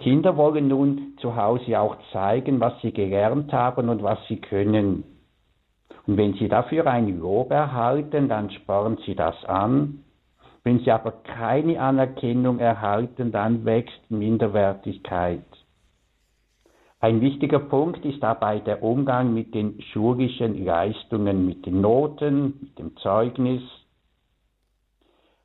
[0.00, 5.04] Kinder wollen nun zu Hause auch zeigen, was sie gelernt haben und was sie können.
[6.06, 10.04] Und wenn sie dafür ein Lob erhalten, dann spornen sie das an.
[10.64, 15.44] Wenn sie aber keine Anerkennung erhalten, dann wächst Minderwertigkeit.
[17.06, 22.76] Ein wichtiger Punkt ist dabei der Umgang mit den schulischen Leistungen, mit den Noten, mit
[22.80, 23.62] dem Zeugnis.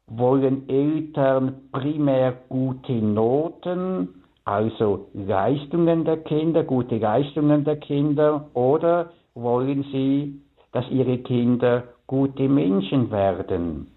[0.08, 9.84] Wollen Eltern primär gute Noten, also Leistungen der Kinder, gute Leistungen der Kinder, oder wollen
[9.92, 13.92] sie, dass ihre Kinder gute Menschen werden?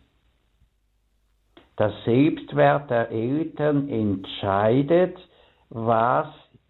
[1.78, 5.16] Der Selbstwert der Eltern entscheidet,
[5.70, 6.26] was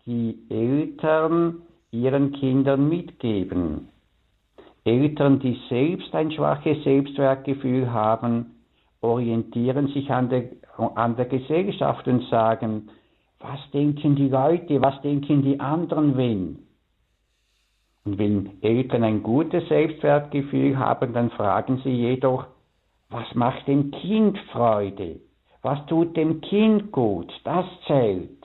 [0.06, 3.88] die Eltern ihren Kindern mitgeben.
[4.84, 8.54] Eltern, die selbst ein schwaches Selbstwertgefühl haben,
[9.00, 10.44] orientieren sich an der,
[10.94, 12.90] an der Gesellschaft und sagen,
[13.38, 16.66] was denken die Leute, was denken die anderen wenn?
[18.04, 22.46] Und wenn Eltern ein gutes Selbstwertgefühl haben, dann fragen sie jedoch,
[23.08, 25.20] was macht dem Kind Freude?
[25.62, 27.32] Was tut dem Kind gut?
[27.44, 28.43] Das zählt.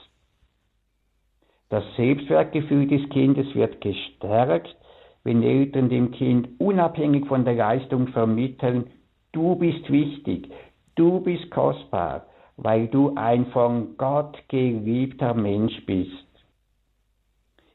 [1.69, 4.75] Das Selbstwertgefühl des Kindes wird gestärkt,
[5.23, 8.89] wenn Eltern dem Kind unabhängig von der Leistung vermitteln,
[9.31, 10.49] du bist wichtig,
[10.95, 12.25] du bist kostbar,
[12.57, 16.27] weil du ein von Gott geliebter Mensch bist.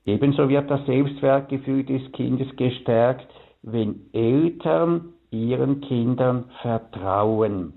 [0.05, 7.75] Ebenso wird das Selbstwertgefühl des Kindes gestärkt, wenn Eltern ihren Kindern vertrauen.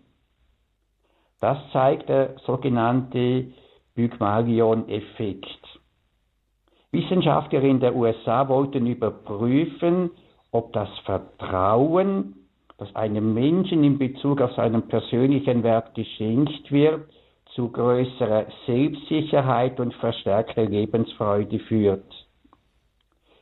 [1.40, 3.48] Das zeigt der sogenannte
[3.96, 5.67] Pygmalion-Effekt.
[6.92, 10.12] Wissenschaftler in der USA wollten überprüfen,
[10.52, 12.36] ob das Vertrauen,
[12.78, 17.10] das einem Menschen in Bezug auf seinen persönlichen Wert geschenkt wird,
[17.56, 22.28] zu größerer Selbstsicherheit und verstärkter Lebensfreude führt.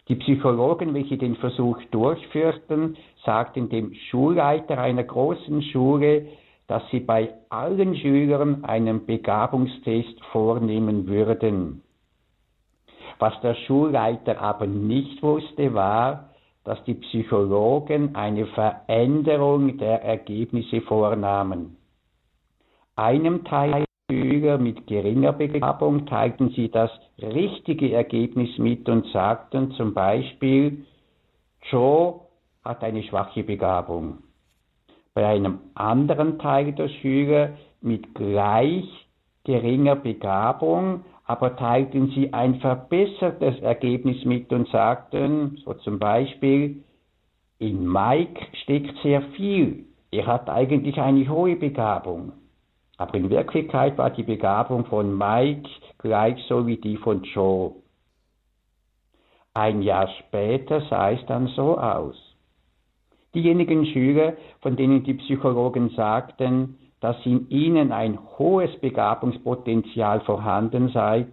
[0.07, 6.27] Die Psychologen, welche den Versuch durchführten, sagten dem Schulleiter einer großen Schule,
[6.67, 11.81] dass sie bei allen Schülern einen Begabungstest vornehmen würden.
[13.19, 16.29] Was der Schulleiter aber nicht wusste, war,
[16.65, 21.77] dass die Psychologen eine Veränderung der Ergebnisse vornahmen.
[22.95, 26.91] Einem Teil der Schüler mit geringer Begabung teilten sie das
[27.21, 30.85] richtige Ergebnis mit und sagten zum Beispiel,
[31.69, 32.21] Joe
[32.63, 34.19] hat eine schwache Begabung.
[35.13, 37.51] Bei einem anderen Teil der Schüler
[37.81, 38.85] mit gleich
[39.43, 46.83] geringer Begabung, aber teilten sie ein verbessertes Ergebnis mit und sagten, so zum Beispiel,
[47.57, 49.85] in Mike steckt sehr viel.
[50.11, 52.33] Er hat eigentlich eine hohe Begabung.
[52.97, 57.73] Aber in Wirklichkeit war die Begabung von Mike gleich so wie die von Joe.
[59.53, 62.15] Ein Jahr später sah es dann so aus.
[63.33, 71.27] Diejenigen Schüler, von denen die Psychologen sagten, dass in ihnen ein hohes Begabungspotenzial vorhanden sei,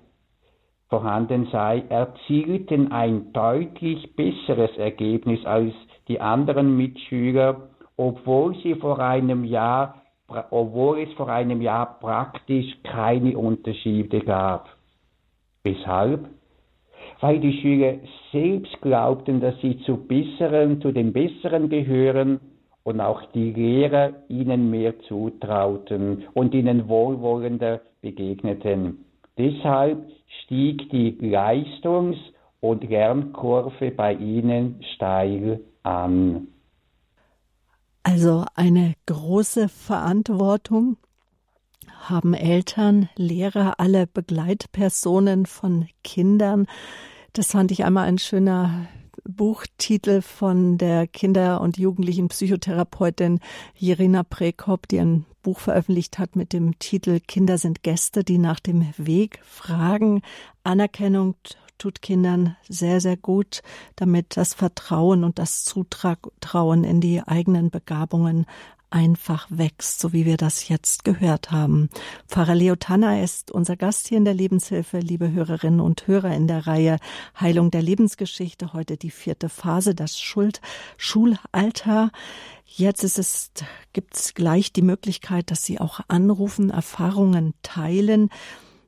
[0.91, 5.73] vorhanden sei, erzielten ein deutlich besseres Ergebnis als
[6.09, 10.03] die anderen Mitschüler, obwohl sie vor einem Jahr,
[10.51, 14.69] obwohl es vor einem Jahr praktisch keine Unterschiede gab.
[15.65, 16.29] Weshalb?
[17.21, 17.95] weil die Schüler
[18.33, 22.41] selbst glaubten, dass sie zu besseren, zu den Besseren gehören
[22.85, 29.05] und auch die Lehrer ihnen mehr zutrauten und ihnen wohlwollender begegneten.
[29.39, 30.05] Deshalb
[30.45, 32.19] stieg die Leistungs-
[32.61, 36.49] und Lernkurve bei ihnen steil an.
[38.05, 40.97] Also eine große Verantwortung
[42.01, 46.67] haben Eltern, Lehrer, alle Begleitpersonen von Kindern.
[47.33, 48.89] Das fand ich einmal ein schöner
[49.43, 53.41] Buchtitel von der Kinder- und Jugendlichen Psychotherapeutin
[53.75, 58.61] Jirina Prekop, die ein Buch veröffentlicht hat mit dem Titel Kinder sind Gäste, die nach
[58.61, 60.23] dem Weg fragen.
[60.63, 61.35] Anerkennung
[61.77, 63.63] tut Kindern sehr, sehr gut,
[63.97, 68.47] damit das Vertrauen und das Zutrauen in die eigenen Begabungen
[68.93, 71.89] einfach wächst, so wie wir das jetzt gehört haben.
[72.29, 76.47] Pfarrer Leo Tanner ist unser Gast hier in der Lebenshilfe, liebe Hörerinnen und Hörer in
[76.47, 76.99] der Reihe
[77.39, 78.73] Heilung der Lebensgeschichte.
[78.73, 80.61] Heute die vierte Phase, das Schuld,
[80.97, 82.11] Schulalter.
[82.65, 83.51] Jetzt ist es,
[83.93, 88.31] gibt es gleich die Möglichkeit, dass Sie auch anrufen, Erfahrungen teilen.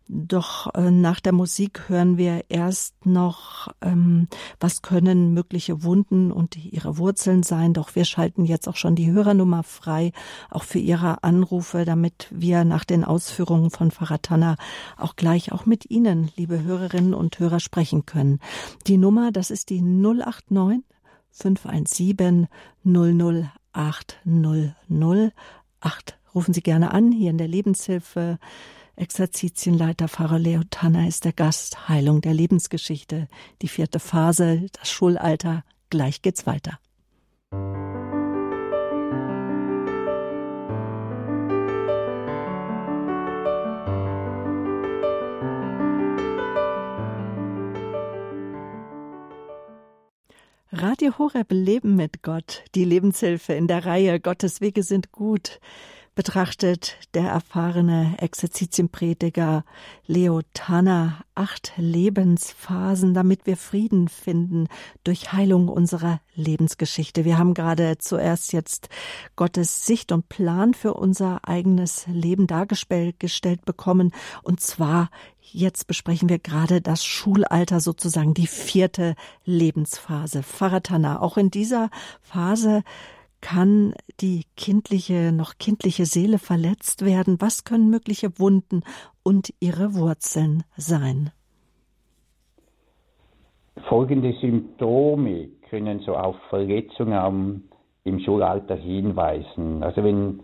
[0.06, 4.28] Doch äh, nach der Musik hören wir erst noch, ähm,
[4.60, 7.72] was können mögliche Wunden und ihre Wurzeln sein.
[7.72, 10.12] Doch wir schalten jetzt auch schon die Hörernummer frei,
[10.50, 14.56] auch für Ihre Anrufe, damit wir nach den Ausführungen von Faratana
[14.98, 18.40] auch gleich auch mit Ihnen, liebe Hörerinnen und Hörer, sprechen können.
[18.86, 20.82] Die Nummer, das ist die 089
[21.30, 22.48] 517
[22.84, 26.18] 008 008.
[26.34, 28.38] Rufen Sie gerne an, hier in der Lebenshilfe
[28.96, 31.88] Exerzitienleiter Pfarrer Leo Tanner ist der Gast.
[31.88, 33.28] Heilung der Lebensgeschichte.
[33.60, 35.64] Die vierte Phase, das Schulalter.
[35.90, 36.78] Gleich geht's weiter.
[50.70, 55.60] Radio Horeb Leben mit Gott, die Lebenshilfe in der Reihe Gottes Wege sind gut
[56.14, 59.64] betrachtet der erfahrene Exerzitienprediger
[60.06, 64.68] Leo Tanner acht Lebensphasen, damit wir Frieden finden
[65.02, 67.24] durch Heilung unserer Lebensgeschichte.
[67.24, 68.88] Wir haben gerade zuerst jetzt
[69.34, 74.12] Gottes Sicht und Plan für unser eigenes Leben dargestellt bekommen.
[74.42, 75.10] Und zwar
[75.46, 80.42] Jetzt besprechen wir gerade das Schulalter, sozusagen die vierte Lebensphase.
[80.42, 81.90] Pfarrer Tanner, auch in dieser
[82.22, 82.82] Phase
[83.44, 87.36] kann die kindliche, noch kindliche Seele verletzt werden?
[87.40, 88.82] Was können mögliche Wunden
[89.22, 91.30] und ihre Wurzeln sein?
[93.86, 97.68] Folgende Symptome können so auf Verletzungen
[98.04, 99.82] im Schulalter hinweisen.
[99.82, 100.40] Also wenn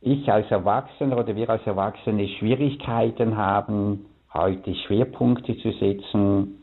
[0.00, 6.60] ich als Erwachsener oder wir als Erwachsene Schwierigkeiten haben, heute Schwerpunkte zu setzen,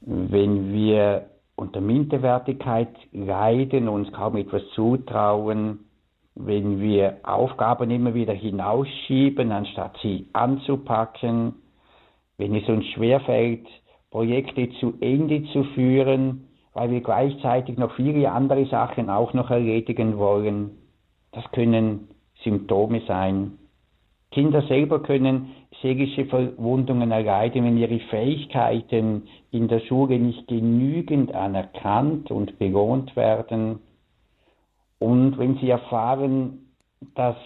[0.00, 5.80] wenn wir unter Minderwertigkeit leiden, uns kaum etwas zutrauen,
[6.34, 11.54] wenn wir Aufgaben immer wieder hinausschieben, anstatt sie anzupacken,
[12.36, 13.66] wenn es uns schwerfällt,
[14.10, 20.18] Projekte zu Ende zu führen, weil wir gleichzeitig noch viele andere Sachen auch noch erledigen
[20.18, 20.72] wollen.
[21.32, 22.08] Das können
[22.44, 23.58] Symptome sein.
[24.30, 25.54] Kinder selber können
[25.86, 33.78] seelische Verwundungen erleiden, wenn ihre Fähigkeiten in der Schule nicht genügend anerkannt und belohnt werden
[34.98, 36.72] und wenn sie erfahren,
[37.14, 37.36] dass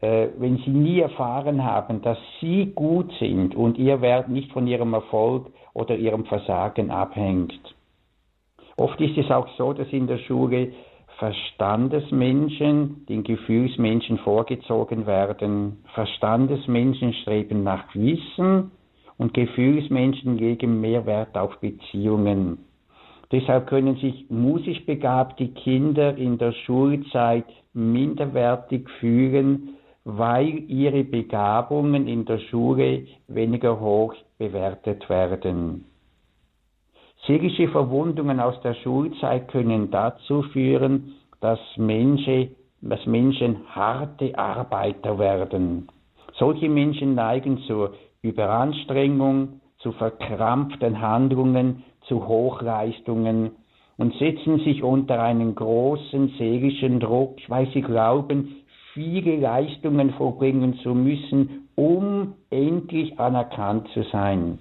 [0.00, 4.66] äh, wenn sie nie erfahren haben, dass sie gut sind und ihr Wert nicht von
[4.66, 7.74] ihrem Erfolg oder ihrem Versagen abhängt.
[8.76, 10.72] Oft ist es auch so, dass in der Schule
[11.18, 15.84] Verstandesmenschen den Gefühlsmenschen vorgezogen werden.
[15.94, 18.72] Verstandesmenschen streben nach Wissen
[19.16, 22.58] und Gefühlsmenschen legen mehr Wert auf Beziehungen.
[23.32, 32.24] Deshalb können sich musisch begabte Kinder in der Schulzeit minderwertig fühlen, weil ihre Begabungen in
[32.26, 35.86] der Schule weniger hoch bewertet werden.
[37.26, 45.88] Seelische Verwundungen aus der Schulzeit können dazu führen, dass Menschen, dass Menschen harte Arbeiter werden.
[46.38, 53.52] Solche Menschen neigen zur Überanstrengung, zu verkrampften Handlungen, zu Hochleistungen
[53.96, 58.56] und setzen sich unter einen großen seelischen Druck, weil sie glauben,
[58.92, 64.58] viele Leistungen vollbringen zu müssen, um endlich anerkannt zu sein.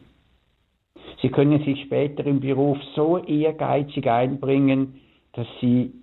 [1.24, 5.00] Sie können sich später im Beruf so ehrgeizig einbringen,
[5.32, 5.94] dass sie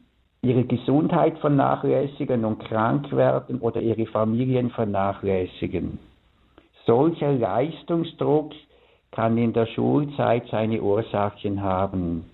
[0.40, 5.98] ihre Gesundheit vernachlässigen und krank werden oder ihre Familien vernachlässigen.
[6.86, 8.52] Solcher Leistungsdruck
[9.10, 12.24] kann in der Schulzeit seine Ursachen haben.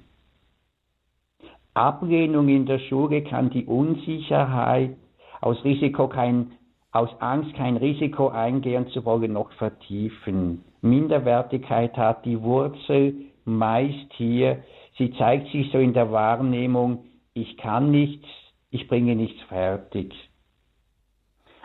[1.75, 4.97] Ablehnung in der Schule kann die Unsicherheit
[5.41, 6.53] aus Risiko kein,
[6.93, 10.63] aus Angst kein Risiko eingehen zu wollen, noch vertiefen.
[10.89, 13.15] Minderwertigkeit hat die Wurzel
[13.45, 14.63] meist hier.
[14.99, 18.27] Sie zeigt sich so in der Wahrnehmung, ich kann nichts,
[18.71, 20.15] ich bringe nichts fertig.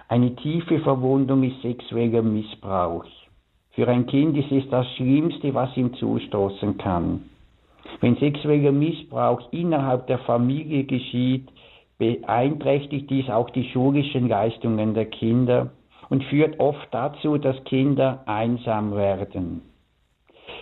[0.10, 3.06] Eine tiefe Verwundung ist sexueller Missbrauch.
[3.72, 7.30] Für ein Kind ist es das Schlimmste, was ihm zustoßen kann.
[8.02, 11.48] Wenn sexueller Missbrauch innerhalb der Familie geschieht,
[11.98, 15.72] beeinträchtigt dies auch die schulischen Leistungen der Kinder
[16.12, 19.62] und führt oft dazu, dass Kinder einsam werden.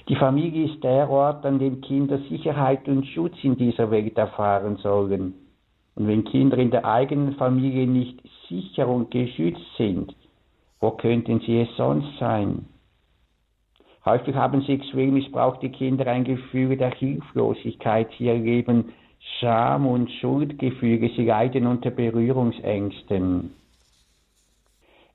[0.07, 4.77] Die Familie ist der Ort, an dem Kinder Sicherheit und Schutz in dieser Welt erfahren
[4.77, 5.33] sollen.
[5.95, 10.15] Und wenn Kinder in der eigenen Familie nicht sicher und geschützt sind,
[10.79, 12.67] wo könnten sie es sonst sein?
[14.05, 18.07] Häufig haben sexuell missbrauchte Kinder ein Gefühl der Hilflosigkeit.
[18.19, 18.93] Sie erleben
[19.39, 21.09] Scham und Schuldgefühle.
[21.15, 23.55] Sie leiden unter Berührungsängsten.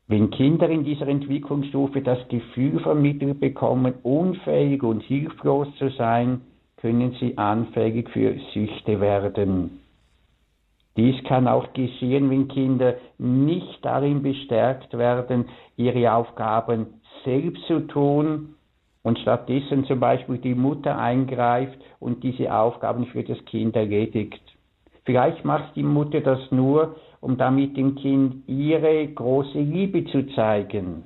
[0.07, 6.43] Wenn Kinder in dieser Entwicklungsstufe das Gefühl vermittelt bekommen, unfähig und hilflos zu sein,
[6.77, 9.81] können sie anfällig für Süchte werden.
[10.97, 15.47] Dies kann auch geschehen, wenn Kinder nicht darin bestärkt werden,
[15.77, 16.87] ihre Aufgaben
[17.25, 18.55] selbst zu tun
[19.03, 24.43] und stattdessen zum Beispiel die Mutter eingreift und diese Aufgaben für das Kind erledigt.
[25.05, 31.05] Vielleicht macht die Mutter das nur, um damit dem Kind ihre große Liebe zu zeigen.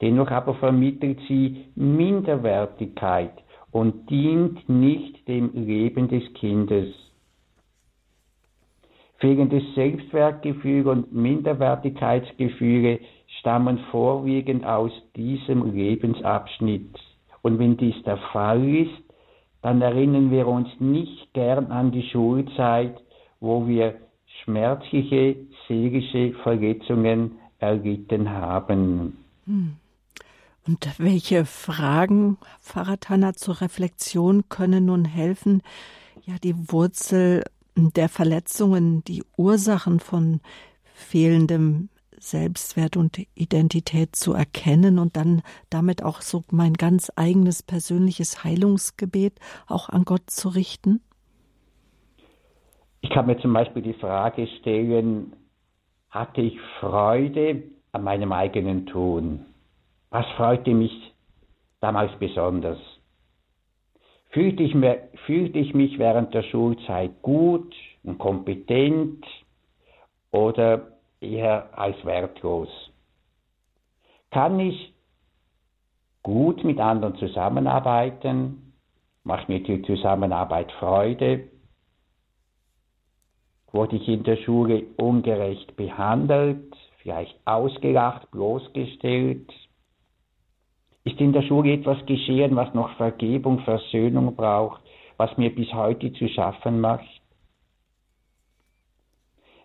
[0.00, 3.32] Dennoch aber vermittelt sie Minderwertigkeit
[3.72, 6.94] und dient nicht dem Leben des Kindes.
[9.18, 13.00] Fehlendes Selbstwertgefühl und Minderwertigkeitsgefühle
[13.40, 16.94] stammen vorwiegend aus diesem Lebensabschnitt.
[17.42, 19.02] Und wenn dies der Fall ist,
[19.60, 22.94] dann erinnern wir uns nicht gern an die Schulzeit,
[23.40, 23.94] wo wir
[24.42, 25.36] schmerzliche
[25.68, 29.16] seelische Verletzungen erlitten haben.
[29.46, 29.76] Hm.
[30.66, 32.38] Und welche Fragen,
[33.00, 35.62] Tanner, zur Reflexion können nun helfen,
[36.24, 37.42] ja, die Wurzel
[37.74, 40.40] der Verletzungen, die Ursachen von
[40.94, 41.88] fehlendem
[42.18, 49.40] Selbstwert und Identität zu erkennen und dann damit auch so mein ganz eigenes persönliches Heilungsgebet
[49.66, 51.00] auch an Gott zu richten?
[53.02, 55.34] Ich kann mir zum Beispiel die Frage stellen,
[56.10, 59.44] hatte ich Freude an meinem eigenen Tun?
[60.10, 61.12] Was freute mich
[61.80, 62.78] damals besonders?
[64.30, 67.74] Fühlte ich, mir, fühlte ich mich während der Schulzeit gut
[68.04, 69.26] und kompetent
[70.30, 72.68] oder eher als wertlos?
[74.30, 74.94] Kann ich
[76.22, 78.74] gut mit anderen zusammenarbeiten?
[79.24, 81.51] Macht mir die Zusammenarbeit Freude?
[83.72, 89.50] Wurde ich in der Schule ungerecht behandelt, vielleicht ausgelacht, bloßgestellt?
[91.04, 94.82] Ist in der Schule etwas geschehen, was noch Vergebung, Versöhnung braucht,
[95.16, 97.08] was mir bis heute zu schaffen macht?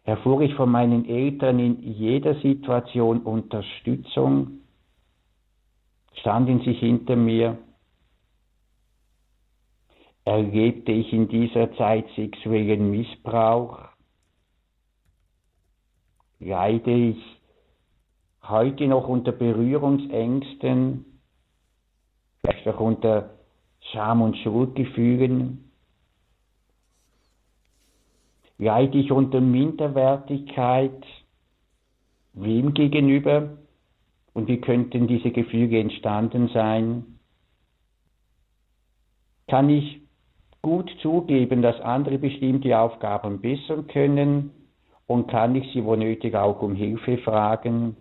[0.06, 4.62] Erfuhr ich von meinen Eltern in jeder Situation Unterstützung?
[6.14, 7.58] Standen sie hinter mir?
[10.24, 13.97] Erlebte ich in dieser Zeit sexuellen Missbrauch?
[16.40, 17.18] Leide ich
[18.44, 21.06] heute noch unter Berührungsängsten,
[22.42, 23.32] vielleicht auch unter
[23.92, 25.72] Scham- und Schuldgefühlen?
[28.58, 31.06] Leide ich unter Minderwertigkeit?
[32.34, 33.58] Wem gegenüber?
[34.34, 37.20] Und wie könnten diese Gefühle entstanden sein?
[39.48, 40.02] Kann ich
[40.62, 44.52] gut zugeben, dass andere bestimmte Aufgaben besser können
[45.08, 47.96] und kann ich sie wo nötig auch um Hilfe fragen?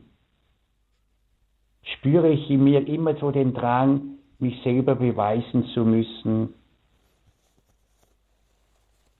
[1.83, 6.53] Spüre ich in mir immer so den Drang, mich selber beweisen zu müssen?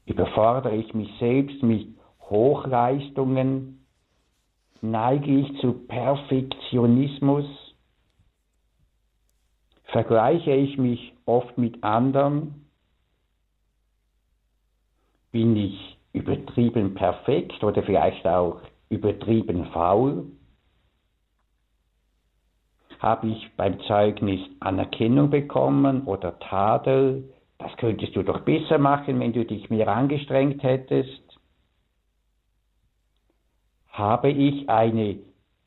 [0.05, 1.89] Überfordere ich mich selbst mit
[2.21, 3.87] Hochleistungen?
[4.83, 7.47] Neige ich zu Perfektionismus?
[9.85, 12.67] Vergleiche ich mich oft mit anderen?
[15.31, 20.27] Bin ich übertrieben perfekt oder vielleicht auch übertrieben faul?
[22.99, 27.33] Habe ich beim Zeugnis Anerkennung bekommen oder Tadel?
[27.59, 31.39] Das könntest du doch besser machen, wenn du dich mehr angestrengt hättest.
[33.89, 35.19] Habe ich eine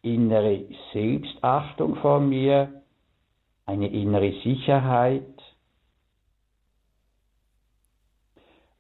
[0.02, 2.82] innere Selbstachtung vor mir,
[3.66, 5.38] eine innere Sicherheit?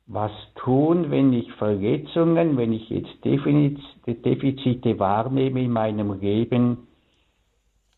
[0.09, 6.87] Was tun, wenn ich Verletzungen, wenn ich jetzt Defizite wahrnehme in meinem Leben.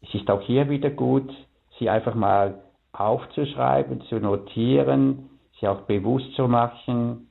[0.02, 1.32] Es ist auch hier wieder gut,
[1.80, 7.30] sie einfach mal aufzuschreiben, zu notieren, sie auch bewusst zu machen.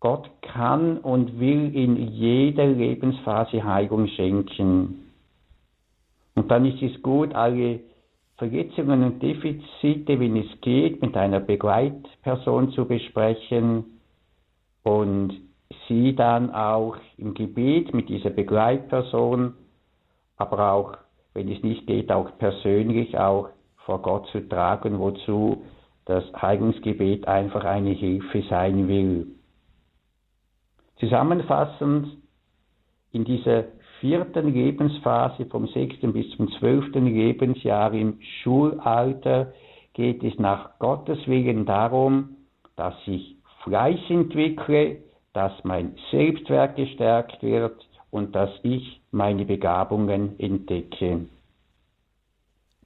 [0.00, 5.12] Gott kann und will in jeder Lebensphase Heilung schenken.
[6.34, 7.80] Und dann ist es gut, alle
[8.40, 14.00] Verletzungen und Defizite, wenn es geht, mit einer Begleitperson zu besprechen
[14.82, 15.38] und
[15.86, 19.52] sie dann auch im Gebet mit dieser Begleitperson,
[20.38, 20.96] aber auch,
[21.34, 23.50] wenn es nicht geht, auch persönlich auch
[23.84, 25.62] vor Gott zu tragen, wozu
[26.06, 29.26] das Heilungsgebet einfach eine Hilfe sein will.
[30.98, 32.16] Zusammenfassend,
[33.12, 33.64] in dieser
[34.00, 39.52] vierten Lebensphase vom sechsten bis zum zwölften Lebensjahr im Schulalter
[39.92, 42.36] geht es nach Gottes Willen darum,
[42.76, 44.98] dass ich Fleiß entwickle,
[45.32, 51.26] dass mein Selbstwert gestärkt wird und dass ich meine Begabungen entdecke.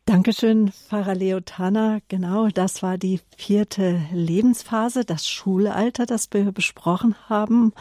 [0.07, 2.01] Dankeschön, Pfarrer Leotana.
[2.09, 7.73] Genau, das war die vierte Lebensphase, das Schulalter, das wir besprochen haben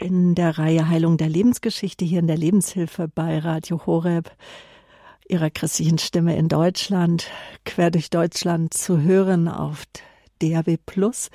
[0.00, 4.30] in der Reihe Heilung der Lebensgeschichte hier in der Lebenshilfe bei Radio Horeb,
[5.28, 7.30] ihrer christlichen Stimme in Deutschland,
[7.64, 9.84] quer durch Deutschland zu hören auf
[10.40, 11.30] DAB Plus.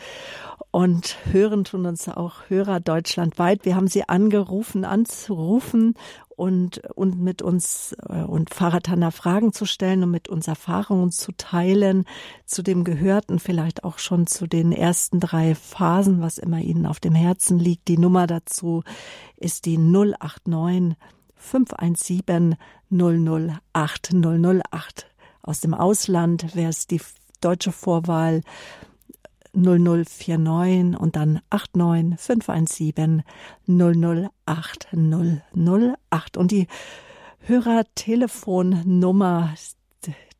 [0.71, 3.63] Und hören tun uns auch Hörer deutschlandweit.
[3.63, 5.93] Wir haben sie angerufen, anzurufen
[6.35, 11.31] und, und mit uns äh, und Fahrradhanna Fragen zu stellen und mit uns Erfahrungen zu
[11.31, 12.05] teilen
[12.45, 16.99] zu dem Gehörten, vielleicht auch schon zu den ersten drei Phasen, was immer Ihnen auf
[16.99, 17.87] dem Herzen liegt.
[17.87, 18.83] Die Nummer dazu
[19.37, 20.97] ist die 089
[21.35, 22.55] 517
[22.89, 25.07] 008 008.
[25.41, 27.01] Aus dem Ausland wäre es die
[27.39, 28.41] deutsche Vorwahl
[29.55, 33.23] 0049 und dann 89 517
[33.67, 36.37] 008 008.
[36.37, 36.67] Und die
[37.41, 39.53] Hörertelefonnummer,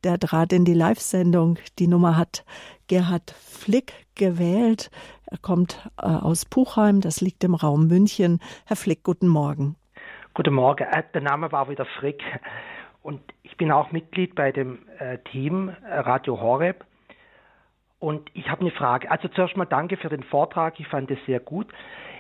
[0.03, 2.45] der Draht in die Live-Sendung, die Nummer hat
[2.87, 4.91] Gerhard Flick gewählt.
[5.27, 8.39] Er kommt äh, aus Puchheim, das liegt im Raum München.
[8.65, 9.75] Herr Flick, guten Morgen.
[10.33, 12.21] Guten Morgen, äh, der Name war wieder Frick.
[13.01, 16.85] Und ich bin auch Mitglied bei dem äh, Team Radio Horeb.
[17.99, 19.09] Und ich habe eine Frage.
[19.09, 20.79] Also zuerst mal danke für den Vortrag.
[20.79, 21.67] Ich fand es sehr gut.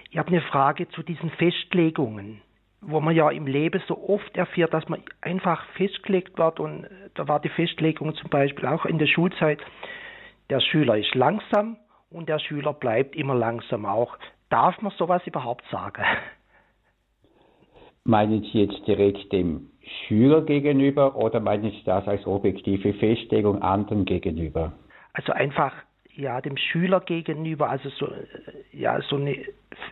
[0.09, 2.41] Ich habe eine Frage zu diesen Festlegungen,
[2.81, 6.59] wo man ja im Leben so oft erfährt, dass man einfach festgelegt wird.
[6.59, 9.59] Und da war die Festlegung zum Beispiel auch in der Schulzeit.
[10.49, 11.77] Der Schüler ist langsam
[12.09, 14.17] und der Schüler bleibt immer langsam auch.
[14.49, 16.03] Darf man sowas überhaupt sagen?
[18.05, 19.71] Meinen Sie jetzt direkt dem
[20.07, 24.73] Schüler gegenüber oder meinen Sie das als objektive Festlegung anderen gegenüber?
[25.15, 25.73] Also einfach
[26.13, 28.11] ja dem Schüler gegenüber, also so
[28.71, 29.37] ja so eine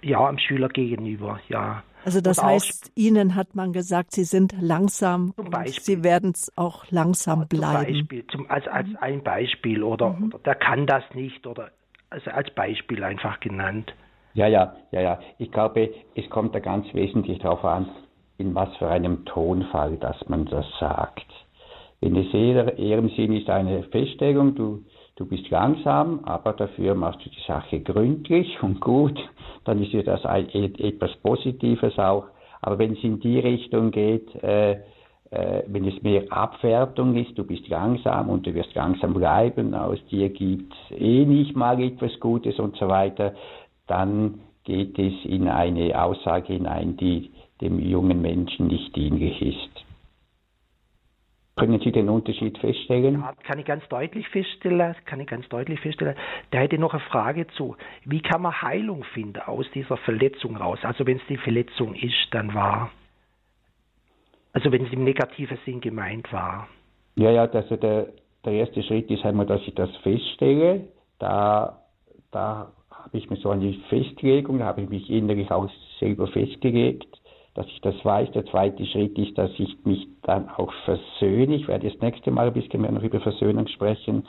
[0.01, 1.83] ja am Schüler gegenüber, ja.
[2.05, 5.83] Also das und heißt, Ihnen hat man gesagt, Sie sind langsam zum Beispiel.
[5.83, 7.85] Sie werden es auch langsam bleiben.
[7.85, 8.97] Zum Beispiel, zum, als, als mhm.
[8.99, 10.25] ein Beispiel oder, mhm.
[10.25, 11.71] oder der kann das nicht oder
[12.09, 13.93] also als Beispiel einfach genannt.
[14.33, 15.19] Ja, ja, ja, ja.
[15.37, 17.89] Ich glaube, es kommt da ganz wesentlich darauf an,
[18.37, 21.25] in was für einem Tonfall, dass man das sagt.
[22.01, 24.83] Wenn es eher, eher im Sinn ist eine Feststellung, du
[25.15, 29.17] du bist langsam, aber dafür machst du die Sache gründlich und gut,
[29.65, 32.25] dann ist ja das etwas Positives auch.
[32.61, 34.79] Aber wenn es in die Richtung geht, äh,
[35.33, 39.99] äh, wenn es mehr Abwertung ist, du bist langsam und du wirst langsam bleiben, aus
[40.09, 43.33] dir gibt es eh nicht mal etwas Gutes und so weiter,
[43.87, 49.82] dann geht es in eine Aussage hinein, die dem jungen Menschen nicht dienlich ist.
[51.55, 53.21] Können Sie den Unterschied feststellen?
[53.21, 56.15] Ja, kann ich ganz deutlich feststellen, kann ich ganz deutlich feststellen.
[56.49, 57.75] Da hätte noch eine Frage zu.
[58.05, 60.79] Wie kann man Heilung finden aus dieser Verletzung raus?
[60.81, 62.89] Also wenn es die Verletzung ist, dann war,
[64.51, 66.67] also wenn es im negativen Sinn gemeint war.
[67.17, 68.07] Ja, ja, also der,
[68.43, 70.87] der erste Schritt ist einmal, dass ich das feststelle.
[71.19, 71.83] Da,
[72.31, 77.22] da habe ich mir so eine Festlegung, da habe ich mich innerlich auch selber festgelegt
[77.55, 78.31] dass ich das weiß.
[78.31, 81.55] Der zweite Schritt ist, dass ich mich dann auch versöhne.
[81.55, 84.25] Ich werde das nächste Mal ein bisschen mehr noch über Versöhnung sprechen,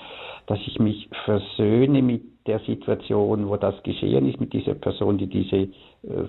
[0.46, 5.26] dass ich mich versöhne mit der Situation, wo das geschehen ist, mit dieser Person, die
[5.26, 5.68] diese äh,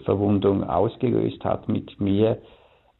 [0.05, 2.37] Verwundung ausgelöst hat, mit mir.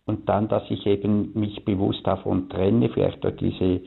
[0.06, 3.82] Und dann, dass ich eben mich bewusst davon trenne, vielleicht dort diese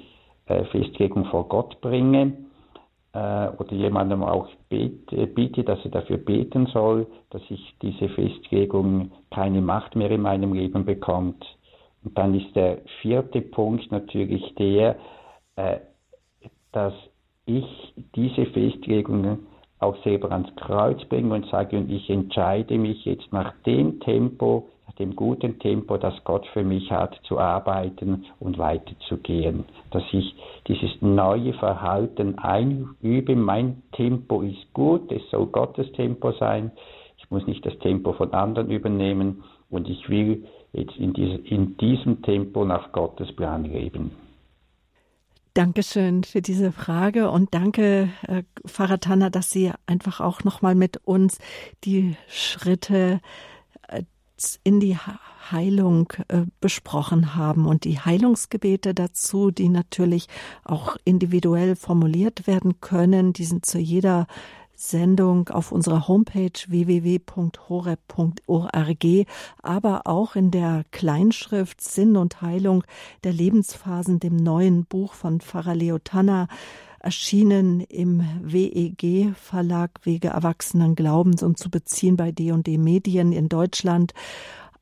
[0.47, 2.48] äh, Festlegung vor Gott bringe
[3.19, 8.09] äh, oder jemandem auch bet, äh, biete, dass er dafür beten soll, dass ich diese
[8.11, 11.45] Festlegung keine Macht mehr in meinem Leben bekommt.
[12.05, 14.97] Und dann ist der vierte Punkt natürlich der,
[15.57, 15.79] äh,
[16.73, 16.95] dass
[17.47, 17.67] ich
[18.15, 19.41] diese Festlegung
[19.81, 24.69] auch selber ans Kreuz bringe und sage, und ich entscheide mich jetzt nach dem Tempo,
[24.99, 29.65] dem guten Tempo, das Gott für mich hat, zu arbeiten und weiterzugehen.
[29.91, 30.35] Dass ich
[30.67, 33.37] dieses neue Verhalten einübe.
[33.37, 36.73] Mein Tempo ist gut, es soll Gottes Tempo sein.
[37.19, 41.77] Ich muss nicht das Tempo von anderen übernehmen und ich will jetzt in, diese, in
[41.77, 44.13] diesem Tempo nach Gottes Plan leben.
[45.55, 50.99] Dankeschön für diese Frage und danke, äh, Pfarrer Tanner, dass Sie einfach auch nochmal mit
[51.05, 51.39] uns
[51.83, 53.21] die Schritte
[54.65, 54.97] in die
[55.51, 57.67] Heilung äh, besprochen haben.
[57.67, 60.29] Und die Heilungsgebete dazu, die natürlich
[60.65, 64.27] auch individuell formuliert werden können, die sind zu jeder
[64.81, 67.27] Sendung auf unserer Homepage www.horeb.org,
[69.61, 72.85] aber auch in der Kleinschrift Sinn und Heilung
[73.25, 76.47] der Lebensphasen, dem neuen Buch von Pfarrer Leo Tanner,
[77.09, 84.13] erschienen im WEG Verlag Wege Erwachsenen Glaubens und zu beziehen bei D&D Medien in Deutschland.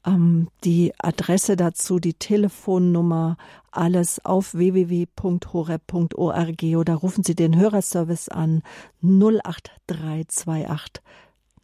[0.04, 3.36] Ähm, die Adresse dazu, die Telefonnummer,
[3.70, 8.64] alles auf www.horeb.org oder rufen Sie den Hörerservice an
[9.02, 11.04] 08328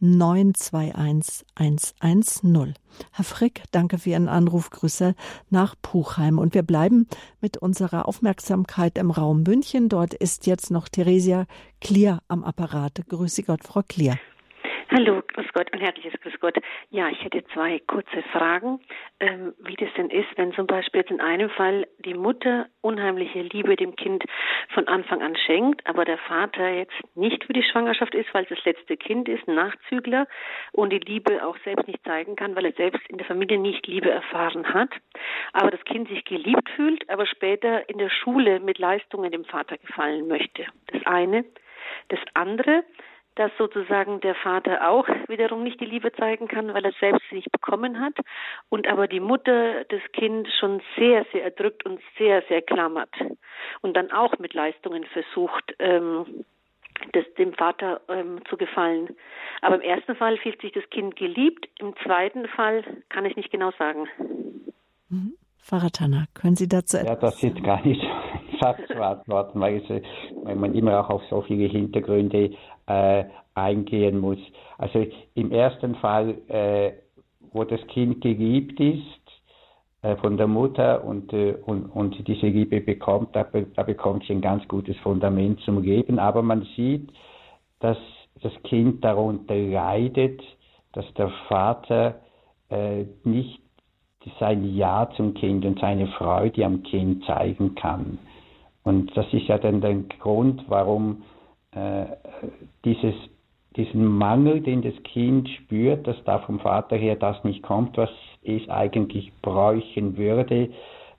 [0.03, 2.73] 921110.
[3.11, 4.69] Herr Frick, danke für Ihren Anruf.
[4.69, 5.15] Grüße
[5.49, 6.39] nach Puchheim.
[6.39, 7.07] Und wir bleiben
[7.39, 9.87] mit unserer Aufmerksamkeit im Raum München.
[9.87, 11.45] Dort ist jetzt noch Theresia
[11.79, 13.01] Klier am Apparat.
[13.07, 14.19] Grüße Gott, Frau Klier.
[14.95, 16.55] Hallo, grüß Gott, ein herzliches Grüß Gott.
[16.91, 18.79] Ja, ich hätte zwei kurze Fragen,
[19.19, 23.41] ähm, wie das denn ist, wenn zum Beispiel jetzt in einem Fall die Mutter unheimliche
[23.41, 24.23] Liebe dem Kind
[24.71, 28.49] von Anfang an schenkt, aber der Vater jetzt nicht für die Schwangerschaft ist, weil es
[28.49, 30.27] das letzte Kind ist, ein Nachzügler
[30.73, 33.87] und die Liebe auch selbst nicht zeigen kann, weil er selbst in der Familie nicht
[33.87, 34.91] Liebe erfahren hat,
[35.53, 39.75] aber das Kind sich geliebt fühlt, aber später in der Schule mit Leistungen dem Vater
[39.79, 40.67] gefallen möchte.
[40.91, 41.45] Das eine.
[42.09, 42.83] Das andere,
[43.35, 47.35] dass sozusagen der Vater auch wiederum nicht die Liebe zeigen kann, weil er selbst sie
[47.35, 48.13] nicht bekommen hat
[48.69, 53.13] und aber die Mutter das Kind schon sehr, sehr erdrückt und sehr, sehr klammert
[53.81, 56.45] und dann auch mit Leistungen versucht, ähm,
[57.11, 59.15] das, dem Vater ähm, zu gefallen.
[59.61, 63.51] Aber im ersten Fall fühlt sich das Kind geliebt, im zweiten Fall kann ich nicht
[63.51, 64.07] genau sagen.
[65.09, 65.33] Mhm.
[65.63, 68.01] Pfarrer Tanner, können Sie dazu etwas Ja, das ist gar nicht
[68.59, 69.81] Satz zu antworten, weil,
[70.43, 72.51] weil man immer auch auf so viele Hintergründe
[72.87, 73.25] äh,
[73.55, 74.39] eingehen muss.
[74.77, 75.05] Also
[75.35, 76.93] im ersten Fall, äh,
[77.51, 79.23] wo das Kind geliebt ist
[80.01, 84.33] äh, von der Mutter und, äh, und, und diese Liebe bekommt, da, da bekommt sie
[84.33, 86.19] ein ganz gutes Fundament zum Leben.
[86.19, 87.11] Aber man sieht,
[87.79, 87.97] dass
[88.41, 90.41] das Kind darunter leidet,
[90.93, 92.21] dass der Vater
[92.69, 93.59] äh, nicht
[94.39, 98.19] sein Ja zum Kind und seine Freude am Kind zeigen kann.
[98.83, 101.23] Und das ist ja dann der Grund, warum
[101.75, 102.05] äh,
[102.85, 103.15] dieses,
[103.75, 108.09] diesen Mangel, den das Kind spürt, dass da vom Vater her das nicht kommt, was
[108.43, 110.69] es eigentlich bräuchten würde,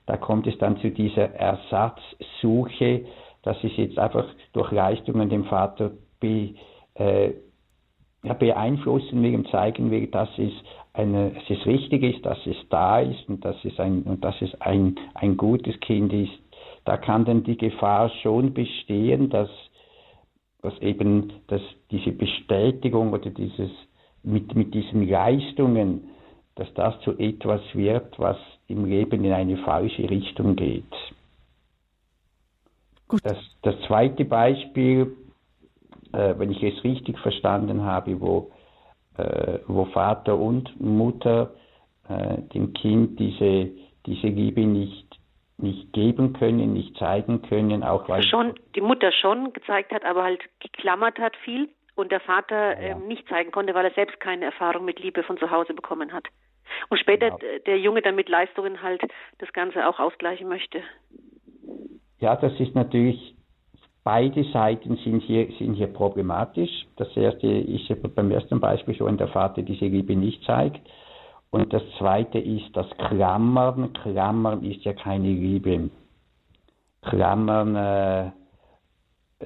[0.05, 3.05] da kommt es dann zu dieser Ersatzsuche,
[3.41, 6.55] dass es jetzt einfach durch Leistungen dem Vater be,
[6.95, 7.31] äh,
[8.23, 10.51] ja, beeinflussen will und zeigen will, dass es,
[10.93, 14.39] eine, dass es richtig ist, dass es da ist und dass es ein, und dass
[14.41, 16.33] es ein, ein gutes Kind ist.
[16.85, 19.49] Da kann dann die Gefahr schon bestehen, dass
[20.65, 21.61] dass eben dass
[21.91, 23.71] diese Bestätigung oder dieses
[24.23, 26.09] mit, mit diesen Leistungen
[26.55, 28.37] dass das zu etwas wird, was
[28.67, 30.83] im Leben in eine falsche Richtung geht.
[33.07, 33.21] Gut.
[33.23, 35.15] Das, das zweite Beispiel,
[36.13, 38.51] äh, wenn ich es richtig verstanden habe, wo,
[39.17, 41.53] äh, wo Vater und Mutter
[42.07, 43.71] äh, dem Kind diese,
[44.05, 45.05] diese Liebe nicht,
[45.57, 50.23] nicht geben können, nicht zeigen können, auch weil schon die Mutter schon gezeigt hat, aber
[50.23, 52.95] halt geklammert hat viel und der Vater ja.
[52.95, 56.11] ähm, nicht zeigen konnte, weil er selbst keine Erfahrung mit Liebe von zu Hause bekommen
[56.11, 56.27] hat.
[56.89, 57.63] Und später genau.
[57.65, 59.01] der Junge dann mit Leistungen halt
[59.37, 60.81] das Ganze auch ausgleichen möchte.
[62.19, 63.35] Ja, das ist natürlich,
[64.03, 66.85] beide Seiten sind hier, sind hier problematisch.
[66.97, 70.81] Das erste ist ja beim ersten Beispiel schon, der Vater diese Liebe nicht zeigt.
[71.55, 73.93] Und das zweite ist das Klammern.
[73.93, 75.89] Klammern ist ja keine Liebe.
[77.03, 78.31] Klammern, äh,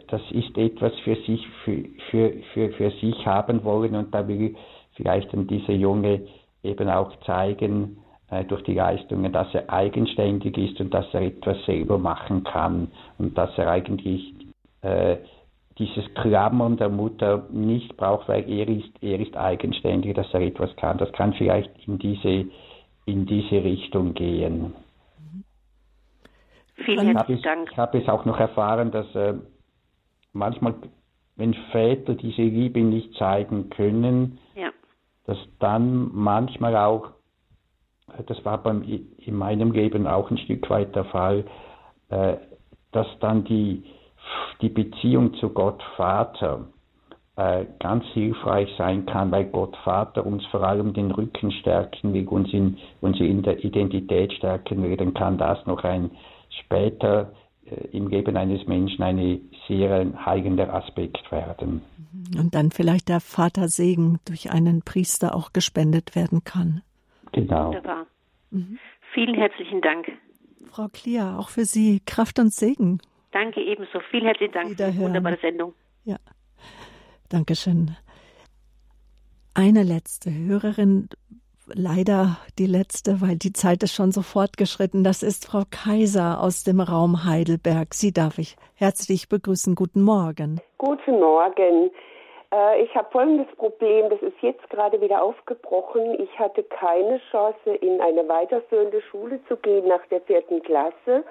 [0.07, 4.55] das ist etwas für sich, für, für, für, für sich haben wollen und da will
[4.95, 6.25] vielleicht dann dieser Junge
[6.63, 7.99] eben auch zeigen,
[8.31, 12.87] äh, durch die Leistungen, dass er eigenständig ist und dass er etwas selber machen kann
[13.19, 14.33] und dass er eigentlich
[14.81, 15.17] äh,
[15.79, 20.75] dieses Klammern der Mutter nicht braucht, weil er ist, er ist eigenständig, dass er etwas
[20.75, 20.97] kann.
[20.97, 22.45] Das kann vielleicht in diese,
[23.05, 24.75] in diese Richtung gehen.
[26.75, 27.69] Vielen herzlichen Dank.
[27.71, 29.35] Ich habe es auch noch erfahren, dass äh,
[30.33, 30.75] manchmal,
[31.35, 34.69] wenn Väter diese Liebe nicht zeigen können, ja.
[35.25, 37.11] dass dann manchmal auch
[38.25, 41.45] das war beim, in meinem Leben auch ein Stück weit der Fall,
[42.09, 42.37] äh,
[42.91, 43.83] dass dann die,
[44.61, 46.67] die Beziehung zu Gott Vater
[47.39, 52.27] äh, ganz hilfreich sein kann, weil Gott Vater uns vor allem den Rücken stärken will,
[52.27, 56.11] uns in, uns in der Identität stärken will, dann kann das noch ein
[56.49, 57.31] später
[57.65, 61.81] äh, im Leben eines Menschen ein sehr heilender Aspekt werden.
[62.37, 66.81] Und dann vielleicht der Vatersegen durch einen Priester auch gespendet werden kann.
[67.31, 67.67] Genau.
[67.67, 68.05] Wunderbar.
[68.51, 68.79] Mhm.
[69.13, 70.11] Vielen herzlichen Dank.
[70.71, 72.99] Frau Klier, auch für Sie Kraft und Segen.
[73.31, 73.99] Danke ebenso.
[74.11, 75.73] Vielen herzlichen Dank für die wunderbare Sendung.
[76.03, 76.17] Ja,
[77.29, 77.95] Dankeschön.
[79.53, 81.09] Eine letzte Hörerin,
[81.73, 85.03] leider die letzte, weil die Zeit ist schon so fortgeschritten.
[85.03, 87.93] Das ist Frau Kaiser aus dem Raum Heidelberg.
[87.93, 89.75] Sie darf ich herzlich begrüßen.
[89.75, 90.59] Guten Morgen.
[90.77, 91.91] Guten Morgen.
[92.51, 96.19] Äh, ich habe folgendes Problem, das ist jetzt gerade wieder aufgebrochen.
[96.19, 101.23] Ich hatte keine Chance, in eine weiterführende Schule zu gehen nach der vierten Klasse.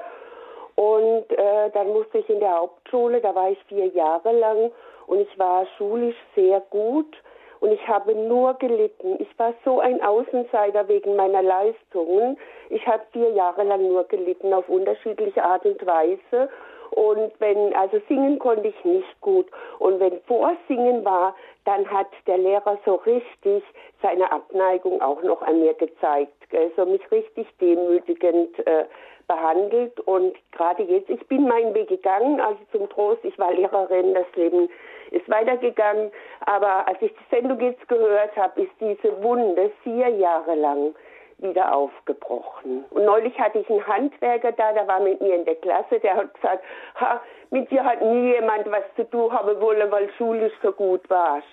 [0.78, 4.70] Und äh, dann musste ich in der Hauptschule, da war ich vier Jahre lang
[5.08, 7.16] und ich war schulisch sehr gut
[7.58, 9.16] und ich habe nur gelitten.
[9.18, 12.38] Ich war so ein Außenseiter wegen meiner Leistungen.
[12.70, 16.48] Ich habe vier Jahre lang nur gelitten auf unterschiedliche Art und Weise
[16.90, 19.46] und wenn, also singen konnte ich nicht gut.
[19.80, 23.64] Und wenn Vorsingen war, dann hat der Lehrer so richtig
[24.00, 26.32] seine Abneigung auch noch an mir gezeigt.
[26.52, 28.84] Also mich richtig demütigend äh,
[29.28, 30.00] behandelt.
[30.00, 34.26] Und gerade jetzt, ich bin meinen Weg gegangen, also zum Trost, ich war Lehrerin, das
[34.34, 34.68] Leben
[35.10, 36.10] ist weitergegangen.
[36.46, 40.94] Aber als ich die Sendung jetzt gehört habe, ist diese Wunde vier Jahre lang
[41.38, 42.84] wieder aufgebrochen.
[42.90, 46.16] Und neulich hatte ich einen Handwerker da, der war mit mir in der Klasse, der
[46.16, 46.64] hat gesagt,
[46.96, 47.20] ha,
[47.50, 51.46] mit dir hat nie jemand was zu tun haben wollen, weil schulisch so gut warst.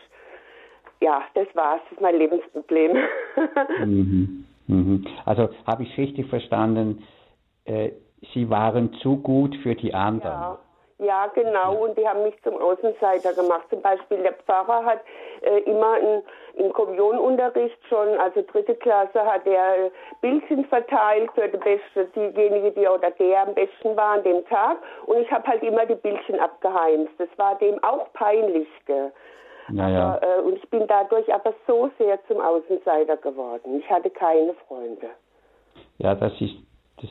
[1.01, 2.97] Ja, das war's, das ist mein Lebensproblem.
[3.79, 4.45] mhm.
[4.67, 5.05] Mhm.
[5.25, 7.03] Also habe ich richtig verstanden,
[7.65, 7.91] äh,
[8.33, 10.31] Sie waren zu gut für die anderen.
[10.31, 10.59] Ja.
[10.97, 11.75] Ja, genau.
[11.83, 13.65] Und die haben mich zum Außenseiter gemacht.
[13.69, 15.01] Zum Beispiel der Pfarrer hat
[15.41, 19.91] äh, immer in, im Kommunionunterricht schon, also dritte Klasse, hat er
[20.21, 24.77] Bildchen verteilt für die Beste, diejenige, die oder der am besten war an dem Tag.
[25.05, 27.11] Und ich habe halt immer die Bildchen abgeheimst.
[27.17, 28.69] Das war dem auch peinlich.
[28.85, 29.11] Gell?
[29.67, 30.13] Naja.
[30.15, 33.79] Aber, äh, und ich bin dadurch aber so sehr zum Außenseiter geworden.
[33.79, 35.09] Ich hatte keine Freunde.
[35.97, 36.55] Ja, das ist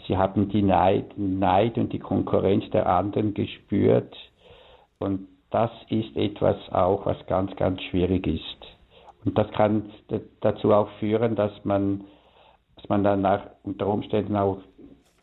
[0.06, 4.14] sie haben die Neid, Neid und die Konkurrenz der anderen gespürt.
[4.98, 8.58] Und das ist etwas auch, was ganz, ganz schwierig ist.
[9.24, 9.90] Und das kann
[10.40, 12.04] dazu auch führen, dass man,
[12.76, 14.58] dass man dann nach, unter Umständen auch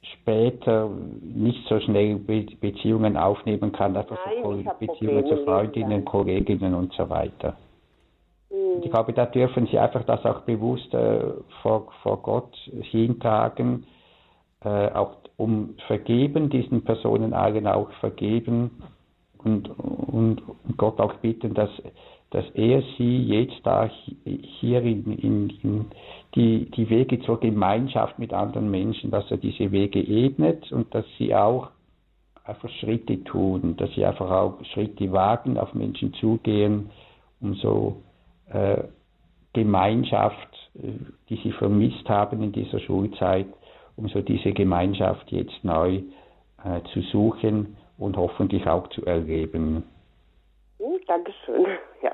[0.02, 0.90] später
[1.22, 7.08] nicht so schnell Beziehungen aufnehmen kann, also Nein, so Beziehungen zu Freundinnen, Kolleginnen und so
[7.10, 7.58] weiter.
[8.50, 8.92] Und ich mhm.
[8.92, 11.20] glaube, da dürfen Sie einfach das auch bewusst äh,
[11.62, 13.86] vor, vor Gott hintragen
[14.68, 18.72] auch um vergeben, diesen Personen allen auch vergeben
[19.44, 20.42] und, und,
[20.78, 21.70] Gott auch bitten, dass,
[22.30, 23.90] dass er sie jetzt da
[24.60, 25.86] hier in, in, in
[26.36, 31.06] die, die Wege zur Gemeinschaft mit anderen Menschen, dass er diese Wege ebnet und dass
[31.18, 31.70] sie auch
[32.44, 36.90] einfach Schritte tun, dass sie einfach auch Schritte wagen, auf Menschen zugehen,
[37.40, 38.04] um so
[38.50, 38.84] äh,
[39.54, 40.94] Gemeinschaft, äh,
[41.30, 43.48] die sie vermisst haben in dieser Schulzeit,
[43.96, 46.02] um so diese Gemeinschaft jetzt neu
[46.64, 49.84] äh, zu suchen und hoffentlich auch zu erleben.
[50.80, 51.66] Hm, Dankeschön.
[52.04, 52.12] Ja.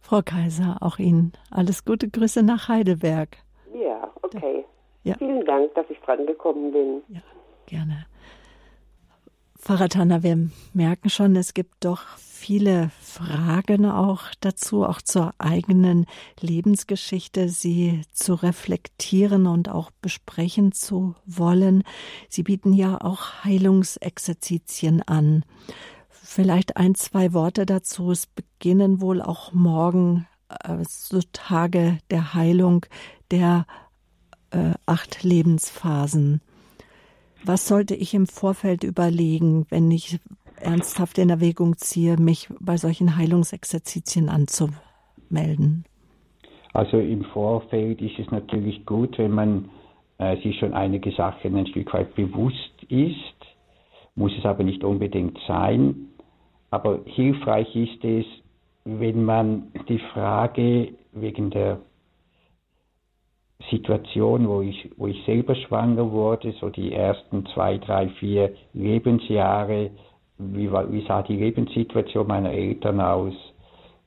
[0.00, 3.36] Frau Kaiser, auch Ihnen alles Gute Grüße nach Heidelberg.
[3.72, 4.64] Ja, okay.
[5.04, 5.14] Ja.
[5.18, 7.02] Vielen Dank, dass ich dran gekommen bin.
[7.08, 7.20] Ja,
[7.66, 8.06] gerne.
[9.56, 12.02] Pfarrer Tanner, wir merken schon, es gibt doch
[12.46, 16.06] viele Fragen auch dazu, auch zur eigenen
[16.38, 21.82] Lebensgeschichte, sie zu reflektieren und auch besprechen zu wollen.
[22.28, 25.44] Sie bieten ja auch Heilungsexerzitien an.
[26.08, 28.12] Vielleicht ein, zwei Worte dazu.
[28.12, 32.86] Es beginnen wohl auch morgen äh, so Tage der Heilung
[33.32, 33.66] der
[34.50, 36.40] äh, acht Lebensphasen.
[37.42, 40.20] Was sollte ich im Vorfeld überlegen, wenn ich
[40.60, 45.84] ernsthaft in Erwägung ziehe, mich bei solchen Heilungsexerzitien anzumelden?
[46.72, 49.70] Also im Vorfeld ist es natürlich gut, wenn man
[50.18, 53.14] äh, sich schon einige Sachen ein Stück weit bewusst ist,
[54.14, 56.08] muss es aber nicht unbedingt sein.
[56.70, 58.26] Aber hilfreich ist es,
[58.84, 61.80] wenn man die Frage wegen der
[63.70, 69.90] Situation, wo ich, wo ich selber schwanger wurde, so die ersten zwei, drei, vier Lebensjahre,
[70.38, 73.34] wie, wie sah die Lebenssituation meiner Eltern aus.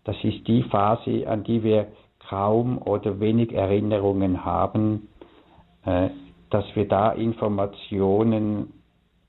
[0.03, 1.87] Das ist die Phase, an die wir
[2.27, 5.09] kaum oder wenig Erinnerungen haben,
[5.85, 6.09] äh,
[6.49, 8.73] dass wir da Informationen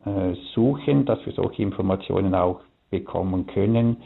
[0.05, 3.99] äh, suchen, dass wir solche Informationen auch bekommen können,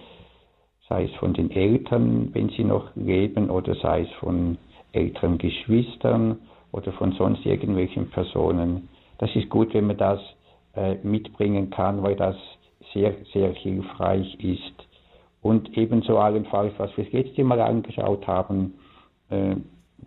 [0.88, 4.59] sei es von den Eltern, wenn sie noch leben, oder sei es von
[4.92, 6.38] älteren Geschwistern
[6.72, 8.88] oder von sonst irgendwelchen Personen.
[9.18, 10.20] Das ist gut, wenn man das
[10.74, 12.36] äh, mitbringen kann, weil das
[12.95, 14.88] sehr, sehr hilfreich ist.
[15.42, 18.74] Und ebenso allenfalls, was wir jetzt mal angeschaut haben,
[19.28, 19.57] äh,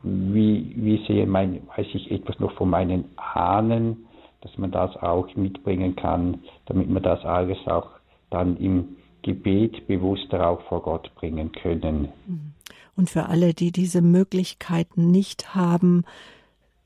[0.02, 4.08] wie, wie sehe mein, weiß ich etwas noch von meinen Ahnen,
[4.42, 7.90] dass man das auch mitbringen kann, damit man das alles auch
[8.30, 12.10] dann im Gebet bewusster auch vor Gott bringen können.
[12.26, 12.54] Mhm.
[12.96, 16.04] Und für alle, die diese Möglichkeiten nicht haben,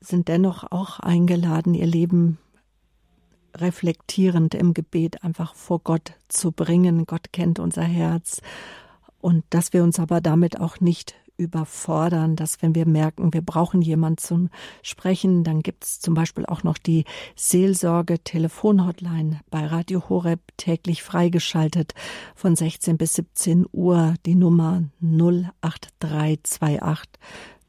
[0.00, 2.38] sind dennoch auch eingeladen, ihr Leben
[3.56, 7.06] reflektierend im Gebet einfach vor Gott zu bringen.
[7.06, 8.42] Gott kennt unser Herz
[9.20, 13.82] und dass wir uns aber damit auch nicht überfordern, dass wenn wir merken, wir brauchen
[13.82, 14.48] jemand zum
[14.82, 17.04] Sprechen, dann gibt es zum Beispiel auch noch die
[17.36, 21.94] Seelsorge Telefonhotline bei Radio Horeb täglich freigeschaltet
[22.34, 27.20] von 16 bis 17 Uhr die Nummer 08328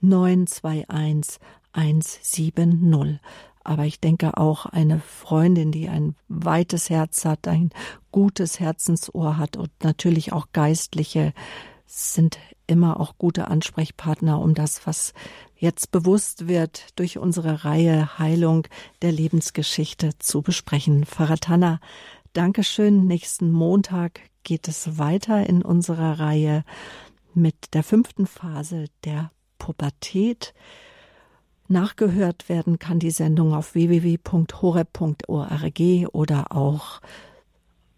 [0.01, 1.39] 921
[1.73, 3.19] 170.
[3.63, 7.69] Aber ich denke auch eine Freundin, die ein weites Herz hat, ein
[8.11, 11.33] gutes Herzensohr hat und natürlich auch Geistliche
[11.85, 15.13] sind immer auch gute Ansprechpartner, um das, was
[15.55, 18.67] jetzt bewusst wird, durch unsere Reihe Heilung
[19.01, 21.05] der Lebensgeschichte zu besprechen.
[21.05, 21.79] Pfarrer Tanner,
[22.33, 23.05] Dankeschön.
[23.05, 26.63] Nächsten Montag geht es weiter in unserer Reihe
[27.33, 30.53] mit der fünften Phase der Pubertät.
[31.67, 37.01] Nachgehört werden kann die Sendung auf www.horeb.org oder auch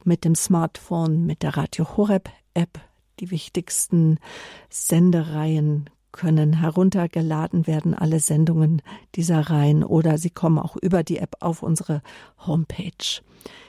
[0.04, 2.80] mit dem Smartphone mit der Radio Horeb App
[3.20, 4.20] die wichtigsten
[4.70, 8.82] Sendereien können heruntergeladen werden, alle Sendungen
[9.16, 12.02] dieser Reihen, oder sie kommen auch über die App auf unsere
[12.46, 13.22] Homepage.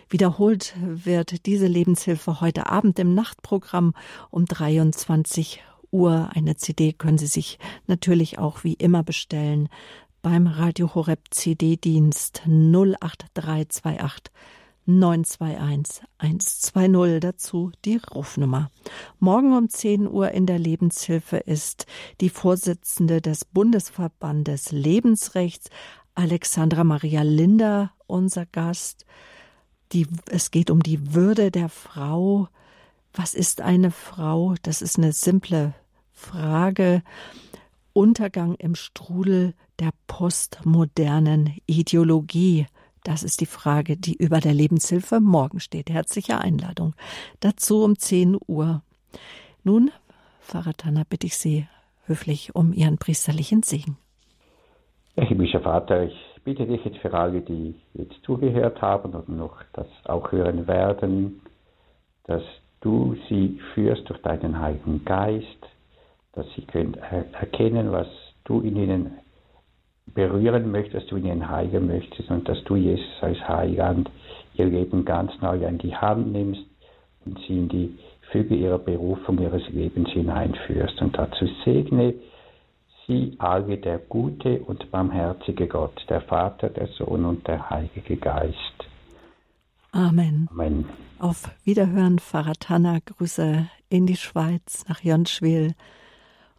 [0.09, 3.95] Wiederholt wird diese Lebenshilfe heute Abend im Nachtprogramm
[4.31, 5.61] um 23
[5.97, 6.31] Uhr.
[6.35, 9.69] Eine CD können Sie sich natürlich auch wie immer bestellen
[10.21, 14.31] beim Radio Horeb CD-Dienst 08328
[14.85, 18.71] 921 120 dazu die Rufnummer.
[19.19, 21.87] Morgen um 10 Uhr in der Lebenshilfe ist
[22.21, 25.71] die Vorsitzende des Bundesverbandes Lebensrechts,
[26.15, 29.07] Alexandra Maria Linder, unser Gast.
[29.93, 32.49] Die, es geht um die Würde der Frau.
[33.13, 34.55] Was ist eine Frau?
[34.63, 35.75] Das ist eine simple
[36.17, 37.03] Frage.
[37.93, 42.67] Untergang im Strudel der postmodernen Ideologie.
[43.05, 45.91] Das ist die Frage, die über der Lebenshilfe morgen steht.
[45.91, 46.95] Herzliche Einladung
[47.41, 48.83] dazu um 10 Uhr.
[49.63, 49.93] Nun,
[50.77, 51.69] Tanner, bitte ich Sie
[52.07, 53.97] höflich um Ihren priesterlichen Segen.
[55.17, 59.87] Himmlischer Vater, ich bitte dich jetzt für alle, die jetzt zugehört haben und noch das
[60.05, 61.41] auch hören werden,
[62.25, 62.43] dass
[62.81, 65.67] du sie führst durch deinen Heiligen Geist,
[66.37, 68.07] dass sie können erkennen, was
[68.45, 69.19] du in ihnen
[70.15, 74.09] berühren möchtest, du ihnen heilen möchtest und dass du Jesus als Heiland
[74.55, 76.63] ihr Leben ganz neu an die Hand nimmst
[77.25, 77.99] und sie in die
[78.31, 81.01] Füge ihrer Berufung ihres Lebens hineinführst.
[81.01, 82.15] Und dazu segne
[83.07, 88.57] sie alle der gute und barmherzige Gott, der Vater, der Sohn und der Heilige Geist.
[89.93, 90.49] Amen.
[90.53, 90.85] Amen.
[91.19, 93.01] Auf Wiederhören, Pfarrer Tanner.
[93.01, 95.75] Grüße in die Schweiz, nach Jonschwil.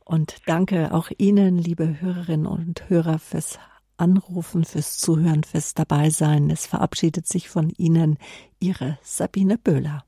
[0.08, 3.60] Und danke auch Ihnen, liebe Hörerinnen und Hörer, fürs
[3.98, 6.50] Anrufen, fürs Zuhören, fürs Dabeisein.
[6.50, 8.18] Es verabschiedet sich von Ihnen
[8.58, 10.06] Ihre Sabine Böhler.